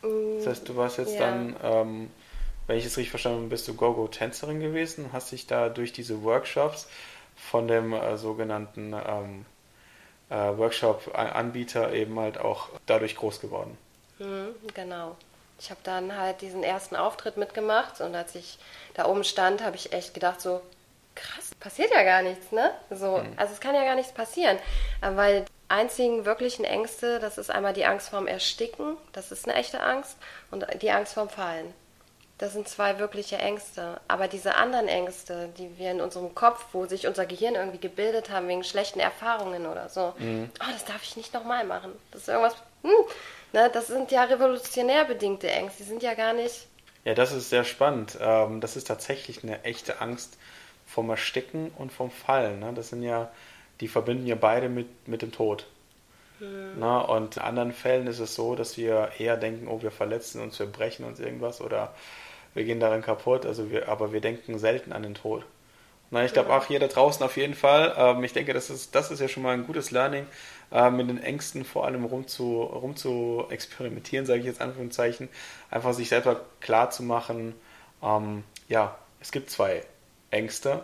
Das 0.01 0.47
heißt, 0.47 0.67
du 0.67 0.75
warst 0.75 0.97
jetzt 0.97 1.13
ja. 1.13 1.21
dann, 1.21 1.55
ähm, 1.63 2.11
wenn 2.67 2.77
ich 2.77 2.85
es 2.85 2.97
richtig 2.97 3.09
verstanden 3.09 3.39
habe, 3.39 3.49
bist 3.49 3.67
du 3.67 3.73
Go-Go-Tänzerin 3.73 4.59
gewesen 4.59 5.05
und 5.05 5.13
hast 5.13 5.31
dich 5.31 5.47
da 5.47 5.69
durch 5.69 5.93
diese 5.93 6.23
Workshops 6.23 6.87
von 7.35 7.67
dem 7.67 7.93
äh, 7.93 8.17
sogenannten 8.17 8.93
ähm, 8.93 9.45
äh, 10.29 10.57
Workshop-Anbieter 10.57 11.93
eben 11.93 12.19
halt 12.19 12.37
auch 12.37 12.69
dadurch 12.85 13.15
groß 13.15 13.41
geworden. 13.41 13.77
Mhm, 14.19 14.55
genau. 14.73 15.15
Ich 15.59 15.69
habe 15.69 15.79
dann 15.83 16.17
halt 16.17 16.41
diesen 16.41 16.63
ersten 16.63 16.95
Auftritt 16.95 17.37
mitgemacht 17.37 18.01
und 18.01 18.15
als 18.15 18.35
ich 18.35 18.57
da 18.95 19.05
oben 19.05 19.23
stand, 19.23 19.63
habe 19.63 19.75
ich 19.75 19.93
echt 19.93 20.13
gedacht 20.13 20.41
so, 20.41 20.61
krass, 21.15 21.51
passiert 21.59 21.91
ja 21.91 22.03
gar 22.03 22.21
nichts, 22.21 22.51
ne? 22.51 22.71
So, 22.89 23.17
mhm. 23.17 23.33
also 23.37 23.53
es 23.53 23.59
kann 23.59 23.75
ja 23.75 23.83
gar 23.83 23.95
nichts 23.95 24.13
passieren, 24.13 24.57
äh, 25.01 25.15
weil 25.15 25.45
einzigen 25.69 26.25
wirklichen 26.25 26.65
Ängste, 26.65 27.19
das 27.19 27.37
ist 27.37 27.49
einmal 27.49 27.73
die 27.73 27.85
Angst 27.85 28.09
vorm 28.09 28.27
Ersticken, 28.27 28.97
das 29.11 29.31
ist 29.31 29.47
eine 29.47 29.57
echte 29.57 29.79
Angst, 29.81 30.17
und 30.51 30.65
die 30.81 30.91
Angst 30.91 31.13
vorm 31.13 31.29
Fallen. 31.29 31.73
Das 32.37 32.53
sind 32.53 32.67
zwei 32.67 32.99
wirkliche 32.99 33.37
Ängste. 33.37 34.01
Aber 34.07 34.27
diese 34.27 34.55
anderen 34.55 34.87
Ängste, 34.87 35.49
die 35.57 35.77
wir 35.77 35.91
in 35.91 36.01
unserem 36.01 36.33
Kopf, 36.33 36.65
wo 36.73 36.85
sich 36.85 37.07
unser 37.07 37.25
Gehirn 37.25 37.55
irgendwie 37.55 37.79
gebildet 37.79 38.29
haben, 38.29 38.47
wegen 38.47 38.63
schlechten 38.63 38.99
Erfahrungen 38.99 39.65
oder 39.65 39.89
so, 39.89 40.13
mhm. 40.17 40.49
oh, 40.59 40.71
das 40.71 40.85
darf 40.85 41.03
ich 41.03 41.15
nicht 41.15 41.33
nochmal 41.33 41.63
machen. 41.63 41.91
Das 42.11 42.23
ist 42.23 42.27
irgendwas, 42.29 42.55
hm, 42.81 42.91
ne, 43.53 43.69
das 43.71 43.87
sind 43.87 44.11
ja 44.11 44.23
revolutionär 44.23 45.05
bedingte 45.05 45.49
Ängste, 45.49 45.83
die 45.83 45.89
sind 45.89 46.03
ja 46.03 46.15
gar 46.15 46.33
nicht. 46.33 46.67
Ja, 47.05 47.13
das 47.13 47.31
ist 47.31 47.49
sehr 47.49 47.65
spannend. 47.65 48.17
Ähm, 48.19 48.61
das 48.61 48.75
ist 48.75 48.87
tatsächlich 48.87 49.43
eine 49.43 49.63
echte 49.63 50.01
Angst 50.01 50.37
vom 50.87 51.09
Ersticken 51.09 51.71
und 51.77 51.91
vom 51.91 52.11
Fallen. 52.11 52.59
Ne? 52.59 52.71
Das 52.73 52.89
sind 52.89 53.03
ja, 53.03 53.31
die 53.79 53.87
verbinden 53.87 54.25
ja 54.25 54.35
beide 54.35 54.69
mit, 54.69 55.07
mit 55.07 55.21
dem 55.21 55.31
Tod. 55.31 55.67
Na, 56.77 56.99
und 56.99 57.37
in 57.37 57.43
anderen 57.43 57.71
Fällen 57.71 58.07
ist 58.07 58.19
es 58.19 58.35
so, 58.35 58.55
dass 58.55 58.77
wir 58.77 59.11
eher 59.19 59.37
denken, 59.37 59.67
oh, 59.67 59.81
wir 59.81 59.91
verletzen 59.91 60.41
uns, 60.41 60.59
wir 60.59 60.65
brechen 60.65 61.05
uns 61.05 61.19
irgendwas 61.19 61.61
oder 61.61 61.93
wir 62.53 62.65
gehen 62.65 62.79
daran 62.79 63.01
kaputt, 63.01 63.45
also 63.45 63.71
wir, 63.71 63.87
aber 63.87 64.13
wir 64.13 64.21
denken 64.21 64.59
selten 64.59 64.93
an 64.93 65.03
den 65.03 65.15
Tod. 65.15 65.45
Na, 66.11 66.23
ich 66.23 66.33
glaube 66.33 66.53
auch 66.53 66.65
hier 66.65 66.79
da 66.79 66.87
draußen 66.87 67.25
auf 67.25 67.37
jeden 67.37 67.55
Fall. 67.55 67.93
Ähm, 67.97 68.23
ich 68.23 68.33
denke, 68.33 68.53
das 68.53 68.69
ist, 68.69 68.93
das 68.93 69.09
ist 69.09 69.19
ja 69.19 69.27
schon 69.27 69.41
mal 69.41 69.53
ein 69.53 69.65
gutes 69.65 69.89
Learning, 69.91 70.27
äh, 70.71 70.91
mit 70.91 71.09
den 71.09 71.21
Ängsten 71.21 71.65
vor 71.65 71.85
allem 71.85 72.05
rum 72.05 72.27
zu, 72.27 72.61
rum 72.61 72.95
zu 72.95 73.45
experimentieren, 73.49 74.25
sage 74.25 74.41
ich 74.41 74.45
jetzt 74.45 74.61
Anführungszeichen. 74.61 75.29
Einfach 75.71 75.93
sich 75.93 76.09
selber 76.09 76.41
klar 76.59 76.91
zu 76.91 77.03
machen, 77.03 77.55
ähm, 78.03 78.43
ja, 78.69 78.97
es 79.21 79.31
gibt 79.31 79.49
zwei 79.49 79.83
Ängste 80.29 80.83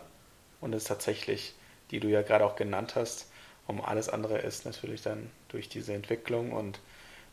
und 0.61 0.73
es 0.73 0.83
ist 0.83 0.87
tatsächlich, 0.87 1.53
die 1.91 1.99
du 1.99 2.07
ja 2.07 2.21
gerade 2.21 2.45
auch 2.45 2.55
genannt 2.55 2.95
hast, 2.95 3.29
um 3.67 3.81
alles 3.81 4.09
andere 4.09 4.39
ist 4.39 4.65
natürlich 4.65 5.01
dann 5.01 5.29
durch 5.49 5.69
diese 5.69 5.93
Entwicklung 5.93 6.51
und 6.51 6.79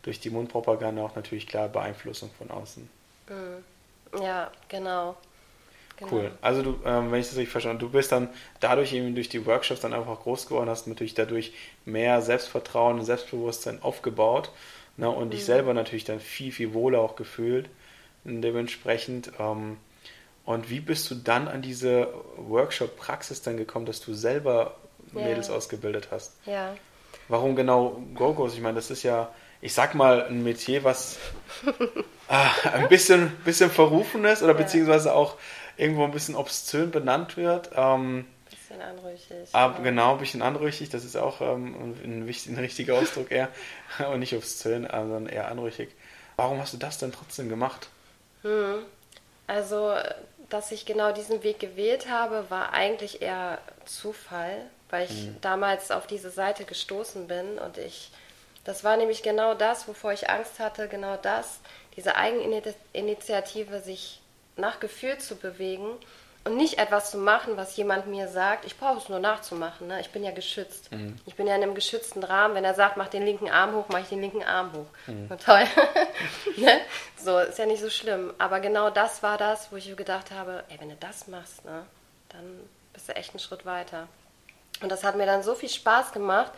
durch 0.03 0.21
die 0.21 0.31
Mundpropaganda 0.31 1.03
auch 1.03 1.17
natürlich 1.17 1.47
klar 1.47 1.69
Beeinflussung 1.69 2.31
von 2.39 2.51
außen. 2.51 2.89
Mhm. 3.29 4.23
Ja, 4.23 4.51
genau. 4.69 5.17
genau. 5.97 6.13
Cool. 6.13 6.31
Also 6.41 6.63
du, 6.63 6.79
ähm, 6.85 7.11
wenn 7.11 7.21
ich 7.21 7.27
das 7.27 7.37
richtig 7.37 7.51
verstanden 7.51 7.79
habe, 7.79 7.87
du 7.87 7.93
bist 7.93 8.13
dann 8.13 8.29
dadurch 8.61 8.93
eben 8.93 9.15
durch 9.15 9.29
die 9.29 9.45
Workshops 9.47 9.81
dann 9.81 9.93
einfach 9.93 10.21
groß 10.21 10.47
geworden, 10.47 10.71
hast 10.71 10.87
natürlich 10.87 11.15
dadurch 11.15 11.53
mehr 11.85 12.23
Selbstvertrauen 12.23 12.99
und 12.99 13.05
Selbstbewusstsein 13.05 13.83
aufgebaut 13.83 14.51
ne, 14.97 15.11
und 15.11 15.27
mhm. 15.27 15.31
dich 15.31 15.45
selber 15.45 15.75
natürlich 15.75 16.05
dann 16.05 16.21
viel, 16.21 16.53
viel 16.53 16.73
wohler 16.73 17.01
auch 17.01 17.17
gefühlt. 17.17 17.69
Und 18.25 18.43
dementsprechend, 18.43 19.33
ähm, 19.39 19.77
und 20.45 20.71
wie 20.71 20.81
bist 20.81 21.11
du 21.11 21.17
dann 21.17 21.49
an 21.49 21.63
diese 21.63 22.13
Workshop-Praxis 22.37 23.43
dann 23.43 23.57
gekommen, 23.57 23.87
dass 23.87 24.01
du 24.01 24.15
selber 24.15 24.77
Mädels 25.13 25.49
ja. 25.49 25.55
ausgebildet 25.55 26.09
hast. 26.11 26.37
Ja. 26.47 26.77
Warum 27.29 27.57
genau 27.57 28.03
Go-Go's? 28.15 28.55
Ich 28.55 28.61
meine, 28.61 28.77
das 28.77 28.91
ist 28.91 29.03
ja, 29.03 29.33
ich 29.61 29.75
sag 29.75 29.95
mal, 29.95 30.27
ein 30.27 30.43
Metier, 30.43 30.85
was 30.85 31.19
äh, 32.29 32.69
ein 32.73 32.89
bisschen, 32.89 33.31
bisschen 33.45 33.71
verrufen 33.71 34.25
ist 34.25 34.43
oder 34.43 34.53
ja. 34.53 34.59
beziehungsweise 34.59 35.15
auch 35.15 35.37
irgendwo 35.77 36.05
ein 36.05 36.13
bisschen 36.13 36.35
obszön 36.37 36.91
benannt 36.91 37.37
wird. 37.37 37.71
Ähm, 37.75 38.27
bisschen 38.51 38.83
anrüchig. 38.83 39.49
Aber, 39.53 39.83
genau, 39.83 40.13
ein 40.13 40.19
bisschen 40.19 40.43
anrüchig, 40.43 40.89
das 40.91 41.05
ist 41.05 41.17
auch 41.17 41.41
ähm, 41.41 41.95
ein, 42.05 42.23
ein, 42.23 42.59
richtiger 42.59 42.95
Ausdruck 42.95 43.31
eher. 43.31 43.49
Und 44.13 44.21
nicht 44.21 44.35
obszön, 44.35 44.87
sondern 44.91 45.27
eher 45.27 45.49
anrüchig. 45.49 45.91
Warum 46.37 46.61
hast 46.61 46.75
du 46.75 46.79
das 46.79 46.99
denn 46.99 47.13
trotzdem 47.13 47.49
gemacht? 47.49 47.89
Hm. 48.43 48.83
Also, 49.47 49.95
dass 50.49 50.73
ich 50.73 50.87
genau 50.87 51.13
diesen 51.13 51.43
Weg 51.43 51.61
gewählt 51.61 52.11
habe, 52.11 52.47
war 52.51 52.73
eigentlich 52.73 53.23
eher 53.23 53.59
Zufall 53.85 54.67
weil 54.91 55.07
ich 55.07 55.27
mhm. 55.27 55.37
damals 55.41 55.91
auf 55.91 56.07
diese 56.07 56.31
Seite 56.31 56.65
gestoßen 56.65 57.27
bin 57.27 57.59
und 57.59 57.79
ich, 57.79 58.11
das 58.65 58.85
war 58.85 58.97
nämlich 58.97 59.23
genau 59.23 59.55
das, 59.55 59.89
wovor 59.89 60.13
ich 60.13 60.31
Angst 60.31 60.59
hatte, 60.59 60.89
genau 60.89 61.17
das, 61.17 61.61
diese 61.97 62.17
Eigeninitiative, 62.17 63.81
sich 63.81 64.21
nach 64.57 64.81
Gefühl 64.81 65.19
zu 65.19 65.37
bewegen 65.37 65.91
und 66.47 66.57
nicht 66.57 66.79
etwas 66.79 67.11
zu 67.11 67.19
machen, 67.19 67.57
was 67.57 67.77
jemand 67.77 68.07
mir 68.07 68.29
sagt, 68.29 68.65
ich 68.65 68.79
brauche 68.79 68.99
es 68.99 69.09
nur 69.09 69.19
nachzumachen, 69.19 69.89
ne? 69.89 70.01
ich 70.01 70.11
bin 70.11 70.23
ja 70.23 70.31
geschützt. 70.31 70.93
Mhm. 70.93 71.17
Ich 71.27 71.35
bin 71.35 71.49
ja 71.49 71.57
in 71.57 71.63
einem 71.63 71.75
geschützten 71.75 72.23
Rahmen, 72.23 72.55
wenn 72.55 72.65
er 72.65 72.75
sagt, 72.75 72.97
mach 72.97 73.09
den 73.09 73.25
linken 73.25 73.51
Arm 73.51 73.75
hoch, 73.75 73.89
mache 73.89 74.03
ich 74.03 74.09
den 74.09 74.21
linken 74.21 74.45
Arm 74.45 74.73
hoch. 74.73 74.87
Mhm. 75.09 75.29
Toll. 75.45 75.65
ne? 76.57 76.81
So, 77.17 77.39
ist 77.41 77.59
ja 77.59 77.67
nicht 77.67 77.83
so 77.83 77.91
schlimm. 77.91 78.33
Aber 78.39 78.61
genau 78.61 78.91
das 78.91 79.25
war 79.25 79.39
das, 79.39 79.73
wo 79.73 79.77
ich 79.77 79.95
gedacht 79.97 80.31
habe, 80.31 80.63
ey, 80.69 80.79
wenn 80.79 80.91
du 80.91 80.97
das 80.97 81.27
machst, 81.27 81.65
ne, 81.65 81.85
dann 82.29 82.61
bist 82.93 83.09
du 83.09 83.17
echt 83.17 83.31
einen 83.31 83.41
Schritt 83.41 83.67
weiter. 83.67 84.07
Und 84.81 84.91
das 84.91 85.05
hat 85.05 85.17
mir 85.17 85.27
dann 85.27 85.43
so 85.43 85.55
viel 85.55 85.69
Spaß 85.69 86.13
gemacht, 86.13 86.53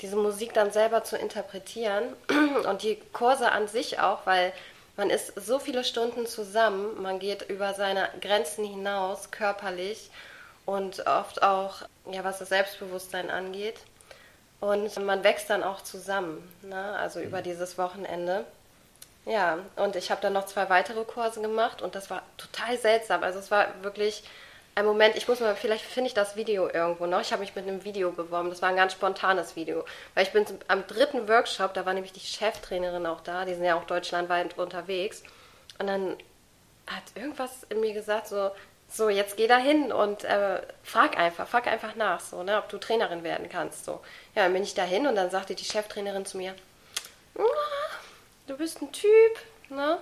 diese 0.00 0.16
Musik 0.16 0.52
dann 0.54 0.70
selber 0.70 1.04
zu 1.04 1.16
interpretieren 1.16 2.04
und 2.68 2.82
die 2.82 2.96
Kurse 3.12 3.52
an 3.52 3.68
sich 3.68 4.00
auch, 4.00 4.26
weil 4.26 4.52
man 4.96 5.10
ist 5.10 5.32
so 5.36 5.58
viele 5.58 5.82
Stunden 5.82 6.26
zusammen, 6.26 7.02
man 7.02 7.18
geht 7.18 7.48
über 7.48 7.74
seine 7.74 8.08
Grenzen 8.20 8.64
hinaus, 8.64 9.30
körperlich 9.30 10.10
und 10.66 11.06
oft 11.06 11.42
auch, 11.42 11.82
ja, 12.10 12.22
was 12.22 12.38
das 12.38 12.48
Selbstbewusstsein 12.50 13.30
angeht. 13.30 13.80
Und 14.60 14.96
man 15.04 15.24
wächst 15.24 15.50
dann 15.50 15.62
auch 15.62 15.82
zusammen, 15.82 16.48
ne? 16.62 16.96
also 16.98 17.20
über 17.20 17.38
mhm. 17.38 17.44
dieses 17.44 17.76
Wochenende. 17.76 18.44
Ja, 19.26 19.58
und 19.76 19.96
ich 19.96 20.10
habe 20.10 20.20
dann 20.20 20.32
noch 20.32 20.46
zwei 20.46 20.68
weitere 20.68 21.04
Kurse 21.04 21.40
gemacht 21.40 21.82
und 21.82 21.94
das 21.94 22.10
war 22.10 22.22
total 22.36 22.78
seltsam. 22.78 23.22
Also 23.22 23.38
es 23.38 23.50
war 23.50 23.66
wirklich 23.82 24.22
ein 24.74 24.86
Moment, 24.86 25.16
ich 25.16 25.28
muss 25.28 25.40
mal, 25.40 25.54
vielleicht 25.54 25.84
finde 25.84 26.08
ich 26.08 26.14
das 26.14 26.36
Video 26.36 26.68
irgendwo 26.68 27.06
noch. 27.06 27.20
Ich 27.20 27.32
habe 27.32 27.40
mich 27.40 27.54
mit 27.54 27.66
einem 27.66 27.84
Video 27.84 28.10
beworben. 28.10 28.50
Das 28.50 28.60
war 28.60 28.70
ein 28.70 28.76
ganz 28.76 28.92
spontanes 28.92 29.54
Video. 29.56 29.84
Weil 30.14 30.24
ich 30.24 30.32
bin 30.32 30.44
am 30.68 30.86
dritten 30.86 31.28
Workshop, 31.28 31.74
da 31.74 31.86
war 31.86 31.94
nämlich 31.94 32.12
die 32.12 32.20
Cheftrainerin 32.20 33.06
auch 33.06 33.20
da, 33.20 33.44
die 33.44 33.54
sind 33.54 33.64
ja 33.64 33.76
auch 33.76 33.84
deutschlandweit 33.84 34.58
unterwegs. 34.58 35.22
Und 35.78 35.86
dann 35.86 36.16
hat 36.86 37.04
irgendwas 37.14 37.64
in 37.68 37.80
mir 37.80 37.94
gesagt, 37.94 38.26
so, 38.26 38.50
so 38.88 39.08
jetzt 39.08 39.36
geh 39.36 39.46
da 39.46 39.58
hin 39.58 39.92
und 39.92 40.24
äh, 40.24 40.60
frag 40.82 41.18
einfach, 41.18 41.48
frag 41.48 41.66
einfach 41.66 41.94
nach, 41.94 42.20
so, 42.20 42.42
ne, 42.42 42.58
ob 42.58 42.68
du 42.68 42.78
Trainerin 42.78 43.22
werden 43.22 43.48
kannst. 43.48 43.84
So. 43.84 44.00
Ja, 44.34 44.44
dann 44.44 44.52
bin 44.52 44.62
ich 44.62 44.74
da 44.74 44.82
hin 44.82 45.06
und 45.06 45.14
dann 45.14 45.30
sagte 45.30 45.54
die 45.54 45.64
Cheftrainerin 45.64 46.26
zu 46.26 46.36
mir, 46.36 46.54
du 48.46 48.56
bist 48.56 48.82
ein 48.82 48.92
Typ, 48.92 49.38
ne? 49.68 49.98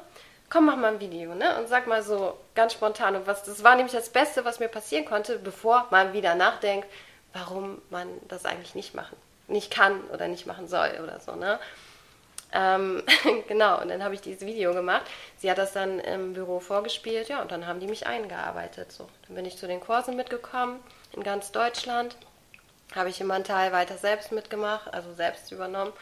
Komm, 0.52 0.66
mach 0.66 0.76
mal 0.76 0.92
ein 0.92 1.00
Video, 1.00 1.34
ne? 1.34 1.58
Und 1.58 1.68
sag 1.68 1.86
mal 1.86 2.02
so 2.02 2.36
ganz 2.54 2.74
spontan. 2.74 3.16
Und 3.16 3.26
was, 3.26 3.42
das 3.42 3.64
war 3.64 3.74
nämlich 3.74 3.94
das 3.94 4.10
Beste, 4.10 4.44
was 4.44 4.60
mir 4.60 4.68
passieren 4.68 5.06
konnte, 5.06 5.38
bevor 5.38 5.86
man 5.90 6.12
wieder 6.12 6.34
nachdenkt, 6.34 6.86
warum 7.32 7.80
man 7.88 8.06
das 8.28 8.44
eigentlich 8.44 8.74
nicht 8.74 8.94
machen, 8.94 9.16
nicht 9.48 9.70
kann 9.70 10.02
oder 10.12 10.28
nicht 10.28 10.46
machen 10.46 10.68
soll 10.68 10.90
oder 11.02 11.20
so, 11.20 11.34
ne? 11.36 11.58
Ähm, 12.52 13.02
genau, 13.48 13.80
und 13.80 13.88
dann 13.88 14.04
habe 14.04 14.14
ich 14.14 14.20
dieses 14.20 14.42
Video 14.42 14.74
gemacht. 14.74 15.04
Sie 15.38 15.50
hat 15.50 15.56
das 15.56 15.72
dann 15.72 15.98
im 16.00 16.34
Büro 16.34 16.60
vorgespielt, 16.60 17.30
ja, 17.30 17.40
und 17.40 17.50
dann 17.50 17.66
haben 17.66 17.80
die 17.80 17.86
mich 17.86 18.06
eingearbeitet. 18.06 18.92
So. 18.92 19.08
Dann 19.26 19.36
bin 19.36 19.46
ich 19.46 19.56
zu 19.56 19.66
den 19.66 19.80
Kursen 19.80 20.16
mitgekommen 20.16 20.80
in 21.12 21.22
ganz 21.22 21.50
Deutschland. 21.52 22.14
Habe 22.94 23.08
ich 23.08 23.22
immer 23.22 23.34
einen 23.34 23.44
Teil 23.44 23.72
weiter 23.72 23.96
selbst 23.96 24.32
mitgemacht, 24.32 24.92
also 24.92 25.14
selbst 25.14 25.50
übernommen. 25.50 25.94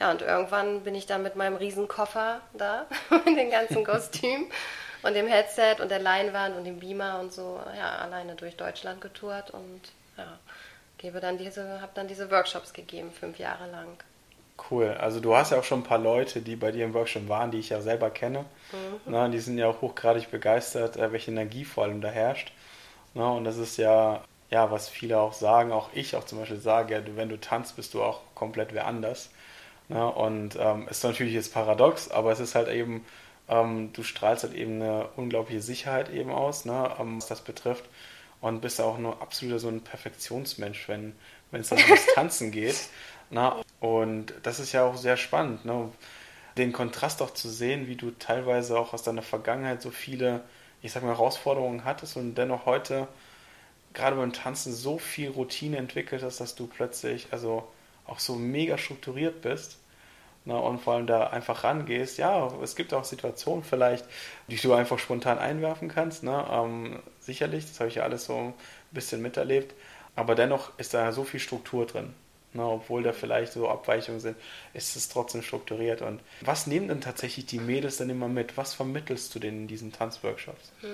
Ja, 0.00 0.10
und 0.12 0.22
irgendwann 0.22 0.82
bin 0.82 0.94
ich 0.94 1.06
dann 1.06 1.22
mit 1.22 1.34
meinem 1.34 1.56
Riesenkoffer 1.56 2.40
da, 2.54 2.86
mit 3.24 3.36
den 3.36 3.50
ganzen 3.50 3.84
Kostümen 3.84 4.46
und 5.02 5.14
dem 5.14 5.26
Headset 5.26 5.76
und 5.80 5.90
der 5.90 5.98
Leinwand 5.98 6.56
und 6.56 6.64
dem 6.64 6.78
Beamer 6.78 7.18
und 7.20 7.32
so 7.32 7.60
ja, 7.76 7.96
alleine 7.96 8.34
durch 8.34 8.56
Deutschland 8.56 9.00
getourt 9.00 9.50
und 9.50 9.80
ja, 10.16 10.38
gebe 10.98 11.20
dann 11.20 11.38
diese, 11.38 11.80
habe 11.80 11.92
dann 11.94 12.08
diese 12.08 12.30
Workshops 12.30 12.72
gegeben, 12.72 13.10
fünf 13.12 13.38
Jahre 13.38 13.70
lang. 13.70 13.96
Cool. 14.70 14.88
Also 14.98 15.20
du 15.20 15.36
hast 15.36 15.52
ja 15.52 15.58
auch 15.58 15.64
schon 15.64 15.80
ein 15.80 15.84
paar 15.84 15.98
Leute, 15.98 16.40
die 16.40 16.56
bei 16.56 16.72
dir 16.72 16.84
im 16.84 16.94
Workshop 16.94 17.28
waren, 17.28 17.50
die 17.50 17.58
ich 17.58 17.68
ja 17.68 17.80
selber 17.80 18.10
kenne. 18.10 18.40
Mhm. 18.72 19.00
Na, 19.06 19.28
die 19.28 19.38
sind 19.38 19.56
ja 19.56 19.68
auch 19.68 19.80
hochgradig 19.80 20.30
begeistert, 20.30 20.96
äh, 20.96 21.12
welche 21.12 21.30
Energie 21.30 21.64
vor 21.64 21.84
allem 21.84 22.00
da 22.00 22.08
herrscht. 22.08 22.52
Na, 23.14 23.30
und 23.30 23.44
das 23.44 23.56
ist 23.56 23.76
ja, 23.76 24.22
ja, 24.50 24.70
was 24.70 24.88
viele 24.88 25.18
auch 25.20 25.32
sagen, 25.32 25.72
auch 25.72 25.90
ich 25.92 26.16
auch 26.16 26.24
zum 26.24 26.40
Beispiel 26.40 26.58
sage, 26.58 26.94
ja, 26.94 27.00
wenn 27.16 27.28
du 27.28 27.38
tanzt, 27.38 27.76
bist 27.76 27.94
du 27.94 28.02
auch 28.02 28.20
komplett 28.34 28.74
wer 28.74 28.86
anders. 28.86 29.30
Na, 29.88 30.06
und 30.08 30.56
ähm, 30.60 30.86
ist 30.88 31.04
natürlich 31.04 31.34
jetzt 31.34 31.52
paradox, 31.54 32.10
aber 32.10 32.32
es 32.32 32.40
ist 32.40 32.54
halt 32.54 32.68
eben, 32.68 33.04
ähm, 33.48 33.92
du 33.92 34.02
strahlst 34.02 34.44
halt 34.44 34.54
eben 34.54 34.82
eine 34.82 35.08
unglaubliche 35.16 35.62
Sicherheit 35.62 36.10
eben 36.10 36.30
aus, 36.30 36.64
ne, 36.66 36.90
ähm, 36.98 37.16
was 37.18 37.28
das 37.28 37.40
betrifft. 37.42 37.84
Und 38.40 38.60
bist 38.60 38.80
auch 38.80 38.98
nur 38.98 39.20
absoluter 39.20 39.58
so 39.58 39.68
ein 39.68 39.82
Perfektionsmensch, 39.82 40.88
wenn 40.88 41.14
wenn 41.50 41.60
es 41.62 41.68
dann 41.68 41.78
ums 41.82 42.06
Tanzen 42.14 42.50
geht. 42.52 42.88
Na, 43.30 43.56
und 43.80 44.32
das 44.42 44.60
ist 44.60 44.72
ja 44.72 44.84
auch 44.84 44.96
sehr 44.96 45.16
spannend, 45.16 45.64
ne? 45.64 45.90
den 46.56 46.72
Kontrast 46.72 47.22
auch 47.22 47.32
zu 47.32 47.48
sehen, 47.48 47.86
wie 47.86 47.96
du 47.96 48.10
teilweise 48.12 48.78
auch 48.78 48.92
aus 48.92 49.02
deiner 49.02 49.22
Vergangenheit 49.22 49.80
so 49.82 49.90
viele, 49.90 50.42
ich 50.82 50.92
sag 50.92 51.02
mal, 51.02 51.10
Herausforderungen 51.10 51.84
hattest 51.84 52.16
und 52.16 52.34
dennoch 52.34 52.66
heute 52.66 53.06
gerade 53.94 54.16
beim 54.16 54.32
Tanzen 54.32 54.72
so 54.72 54.98
viel 54.98 55.30
Routine 55.30 55.76
entwickelt 55.78 56.22
hast, 56.22 56.40
dass 56.40 56.54
du 56.54 56.66
plötzlich 56.66 57.28
also 57.32 57.68
auch 58.08 58.18
so 58.18 58.34
mega 58.34 58.78
strukturiert 58.78 59.42
bist 59.42 59.78
ne, 60.44 60.58
und 60.58 60.80
vor 60.80 60.94
allem 60.94 61.06
da 61.06 61.28
einfach 61.28 61.62
rangehst. 61.64 62.18
Ja, 62.18 62.52
es 62.62 62.74
gibt 62.74 62.92
auch 62.92 63.04
Situationen 63.04 63.62
vielleicht, 63.62 64.04
die 64.48 64.56
du 64.56 64.72
einfach 64.72 64.98
spontan 64.98 65.38
einwerfen 65.38 65.88
kannst. 65.88 66.22
Ne, 66.22 66.44
ähm, 66.50 66.98
sicherlich, 67.20 67.66
das 67.66 67.78
habe 67.80 67.88
ich 67.88 67.96
ja 67.96 68.02
alles 68.02 68.24
so 68.24 68.36
ein 68.36 68.54
bisschen 68.90 69.22
miterlebt, 69.22 69.74
aber 70.16 70.34
dennoch 70.34 70.76
ist 70.78 70.94
da 70.94 71.12
so 71.12 71.24
viel 71.24 71.40
Struktur 71.40 71.86
drin. 71.86 72.14
Na, 72.54 72.66
obwohl 72.66 73.02
da 73.02 73.12
vielleicht 73.12 73.52
so 73.52 73.68
Abweichungen 73.68 74.20
sind, 74.20 74.36
ist 74.72 74.96
es 74.96 75.10
trotzdem 75.10 75.42
strukturiert. 75.42 76.00
Und 76.00 76.20
was 76.40 76.66
nehmen 76.66 76.88
denn 76.88 77.02
tatsächlich 77.02 77.44
die 77.44 77.58
Mädels 77.58 77.98
dann 77.98 78.08
immer 78.08 78.28
mit? 78.28 78.56
Was 78.56 78.72
vermittelst 78.72 79.34
du 79.34 79.38
denn 79.38 79.54
in 79.54 79.68
diesen 79.68 79.92
Tanzworkshops? 79.92 80.72
Hm. 80.80 80.88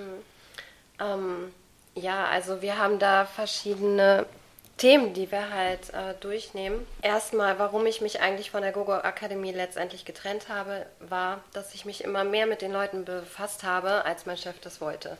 Ähm, 0.98 1.52
ja, 1.94 2.24
also 2.24 2.60
wir 2.60 2.76
haben 2.76 2.98
da 2.98 3.24
verschiedene 3.24 4.26
Themen, 4.76 5.14
die 5.14 5.30
wir 5.30 5.50
halt 5.50 5.94
äh, 5.94 6.14
durchnehmen. 6.20 6.86
Erstmal, 7.00 7.58
warum 7.58 7.86
ich 7.86 8.00
mich 8.00 8.20
eigentlich 8.20 8.50
von 8.50 8.62
der 8.62 8.72
Gogo 8.72 8.92
Akademie 8.92 9.52
letztendlich 9.52 10.04
getrennt 10.04 10.48
habe, 10.48 10.86
war, 10.98 11.40
dass 11.52 11.74
ich 11.74 11.84
mich 11.84 12.02
immer 12.02 12.24
mehr 12.24 12.46
mit 12.46 12.60
den 12.60 12.72
Leuten 12.72 13.04
befasst 13.04 13.62
habe, 13.62 14.04
als 14.04 14.26
mein 14.26 14.36
Chef 14.36 14.58
das 14.60 14.80
wollte. 14.80 15.16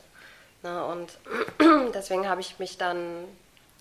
Na, 0.61 0.85
und 0.85 1.17
deswegen 1.93 2.27
habe 2.27 2.41
ich 2.41 2.59
mich 2.59 2.77
dann, 2.77 3.25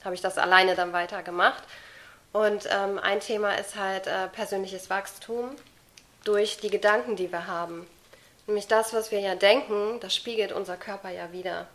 habe 0.04 0.14
ich 0.14 0.20
das 0.20 0.38
alleine 0.38 0.76
dann 0.76 0.92
weitergemacht 0.92 1.62
und 2.34 2.68
ähm, 2.68 2.98
ein 2.98 3.20
Thema 3.20 3.54
ist 3.54 3.76
halt 3.76 4.08
äh, 4.08 4.26
persönliches 4.26 4.90
Wachstum 4.90 5.50
durch 6.24 6.56
die 6.56 6.68
Gedanken, 6.68 7.14
die 7.14 7.30
wir 7.30 7.46
haben. 7.46 7.86
Nämlich 8.48 8.66
das, 8.66 8.92
was 8.92 9.12
wir 9.12 9.20
ja 9.20 9.36
denken, 9.36 10.00
das 10.00 10.16
spiegelt 10.16 10.50
unser 10.50 10.76
Körper 10.76 11.10
ja 11.10 11.30
wieder. 11.30 11.68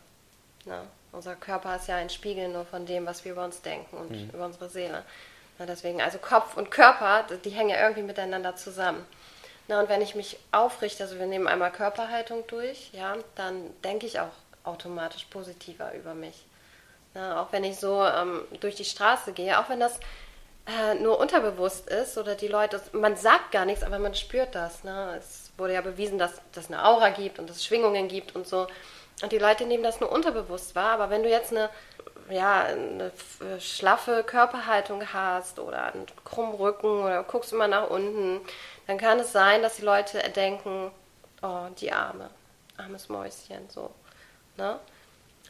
Na, 0.66 0.84
unser 1.12 1.36
Körper 1.36 1.76
ist 1.76 1.88
ja 1.88 1.96
ein 1.96 2.10
Spiegel 2.10 2.50
nur 2.50 2.66
von 2.66 2.86
dem, 2.86 3.06
was 3.06 3.26
wir 3.26 3.32
über 3.32 3.44
uns 3.44 3.62
denken 3.62 3.98
und 3.98 4.12
mhm. 4.12 4.30
über 4.34 4.46
unsere 4.46 4.70
Seele. 4.70 5.04
Na, 5.58 5.66
deswegen, 5.66 6.02
also 6.02 6.18
Kopf 6.18 6.56
und 6.56 6.72
Körper, 6.72 7.26
die 7.44 7.50
hängen 7.50 7.70
ja 7.70 7.82
irgendwie 7.82 8.04
miteinander 8.04 8.56
zusammen. 8.56 9.06
Na, 9.68 9.80
und 9.82 9.90
wenn 9.90 10.02
ich 10.02 10.16
mich 10.16 10.40
aufrichte, 10.52 11.04
also 11.04 11.20
wir 11.20 11.26
nehmen 11.26 11.48
einmal 11.48 11.72
Körperhaltung 11.72 12.46
durch, 12.48 12.90
ja, 12.94 13.16
dann 13.36 13.70
denke 13.84 14.06
ich 14.06 14.20
auch 14.20 14.32
automatisch 14.64 15.26
positiver 15.26 15.94
über 15.94 16.14
mich. 16.14 16.46
Na, 17.14 17.42
auch 17.42 17.52
wenn 17.52 17.64
ich 17.64 17.78
so 17.78 18.04
ähm, 18.04 18.42
durch 18.60 18.76
die 18.76 18.86
Straße 18.86 19.34
gehe, 19.34 19.60
auch 19.60 19.70
wenn 19.70 19.80
das 19.80 20.00
äh, 20.66 20.96
nur 20.96 21.20
unterbewusst 21.20 21.90
ist 21.90 22.18
oder 22.18 22.36
die 22.36 22.48
Leute, 22.48 22.82
man 22.92 23.16
sagt 23.16 23.52
gar 23.52 23.66
nichts, 23.66 23.84
aber 23.84 24.00
man 24.00 24.14
spürt 24.14 24.56
das. 24.56 24.84
Ne? 24.84 25.16
Es 25.18 25.52
wurde 25.58 25.74
ja 25.74 25.82
bewiesen, 25.82 26.20
dass 26.20 26.42
es 26.56 26.68
eine 26.68 26.86
Aura 26.86 27.10
gibt 27.10 27.40
und 27.40 27.50
dass 27.50 27.58
es 27.58 27.66
Schwingungen 27.66 28.08
gibt 28.08 28.36
und 28.36 28.48
so. 28.48 28.68
Und 29.22 29.32
die 29.32 29.38
Leute 29.38 29.66
nehmen 29.66 29.84
das 29.84 30.00
nur 30.00 30.12
unterbewusst 30.12 30.76
wahr. 30.76 30.92
Aber 30.92 31.10
wenn 31.10 31.24
du 31.24 31.30
jetzt 31.30 31.52
eine, 31.52 31.70
ja, 32.30 32.64
eine 32.64 33.12
schlaffe 33.60 34.24
Körperhaltung 34.24 35.14
hast 35.14 35.60
oder 35.60 35.94
einen 35.94 36.06
krummen 36.24 36.56
Rücken 36.56 37.04
oder 37.04 37.24
guckst 37.24 37.54
immer 37.54 37.68
nach 37.68 37.90
unten, 37.90 38.42
dann 38.88 38.98
kann 38.98 39.20
es 39.20 39.32
sein, 39.32 39.62
dass 39.62 39.76
die 39.76 39.84
Leute 39.84 40.18
denken, 40.30 40.92
oh, 41.42 41.68
die 41.80 41.92
Arme, 41.92 42.30
armes 42.78 43.10
Mäuschen, 43.10 43.70
so. 43.70 43.92
Ne? 44.58 44.80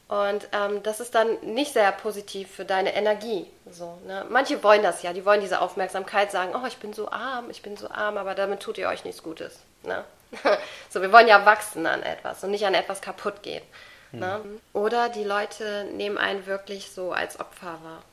Und 0.10 0.50
ähm, 0.54 0.82
das 0.82 1.00
ist 1.00 1.14
dann 1.14 1.40
nicht 1.42 1.74
sehr 1.74 1.92
positiv 1.92 2.50
für 2.50 2.66
deine 2.66 2.96
Energie. 2.96 3.46
So, 3.70 4.00
ne? 4.08 4.26
Manche 4.28 4.64
wollen 4.64 4.82
das 4.82 5.04
ja, 5.04 5.14
die 5.14 5.24
wollen 5.24 5.42
diese 5.42 5.62
Aufmerksamkeit 5.62 6.32
sagen, 6.32 6.54
oh, 6.56 6.66
ich 6.68 6.78
bin 6.78 6.94
so 6.94 7.12
arm, 7.12 7.52
ich 7.52 7.62
bin 7.62 7.78
so 7.78 7.90
arm, 7.90 8.18
aber 8.18 8.34
damit 8.34 8.60
tut 8.60 8.80
ihr 8.80 8.90
euch 8.90 9.06
nichts 9.06 9.22
Gutes. 9.22 9.60
Ne? 9.84 10.04
so, 10.90 11.02
wir 11.02 11.12
wollen 11.12 11.28
ja 11.28 11.46
wachsen 11.46 11.86
an 11.86 12.04
etwas 12.04 12.44
und 12.44 12.52
nicht 12.52 12.66
an 12.66 12.74
etwas 12.74 13.02
kaputt 13.02 13.42
gehen. 13.44 13.64
Mhm. 14.12 14.20
Ne? 14.20 14.42
Oder 14.74 15.10
die 15.10 15.24
Leute 15.24 15.86
nehmen 15.94 16.18
einen 16.18 16.46
wirklich 16.46 16.92
so 16.92 17.12
als 17.12 17.40
Opfer 17.40 17.80
wahr. 17.84 18.04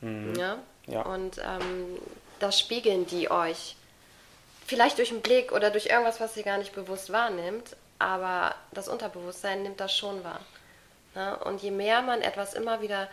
Mhm. 0.00 0.34
Ja? 0.34 0.58
ja? 0.86 1.02
Und 1.02 1.38
ähm, 1.38 1.98
das 2.40 2.58
spiegeln 2.58 3.06
die 3.06 3.30
euch. 3.30 3.76
Vielleicht 4.66 4.98
durch 4.98 5.10
einen 5.10 5.22
Blick 5.22 5.52
oder 5.52 5.70
durch 5.70 5.86
irgendwas, 5.86 6.20
was 6.20 6.36
ihr 6.36 6.42
gar 6.42 6.58
nicht 6.58 6.74
bewusst 6.74 7.12
wahrnimmt, 7.12 7.76
aber 7.98 8.54
das 8.72 8.88
Unterbewusstsein 8.88 9.62
nimmt 9.62 9.80
das 9.80 9.94
schon 9.96 10.24
wahr. 10.24 10.40
Ne? 11.14 11.36
Und 11.44 11.62
je 11.62 11.70
mehr 11.70 12.02
man 12.02 12.22
etwas 12.22 12.54
immer 12.54 12.80
wieder 12.80 13.08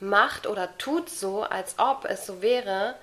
macht 0.00 0.46
oder 0.46 0.76
tut 0.78 1.08
so, 1.08 1.42
als 1.42 1.78
ob 1.78 2.04
es 2.04 2.26
so 2.26 2.42
wäre, 2.42 2.94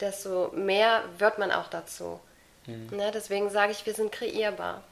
desto 0.00 0.50
mehr 0.54 1.02
wird 1.18 1.38
man 1.38 1.52
auch 1.52 1.68
dazu. 1.68 2.20
Mhm. 2.68 2.96
Ne? 2.96 3.10
Deswegen 3.12 3.50
sage 3.50 3.72
ich, 3.72 3.84
wir 3.86 3.94
sind 3.94 4.12
kreierbar. 4.12 4.82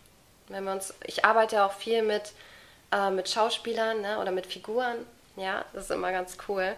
Wenn 0.49 0.65
wir 0.65 0.73
uns, 0.73 0.95
ich 1.05 1.25
arbeite 1.25 1.65
auch 1.65 1.73
viel 1.73 2.03
mit, 2.03 2.33
äh, 2.93 3.11
mit 3.11 3.29
Schauspielern 3.29 4.01
ne? 4.01 4.19
oder 4.19 4.33
mit 4.33 4.47
Figuren. 4.47 5.07
Ja, 5.37 5.65
das 5.73 5.85
ist 5.85 5.91
immer 5.91 6.13
ganz 6.13 6.39
cool. 6.49 6.75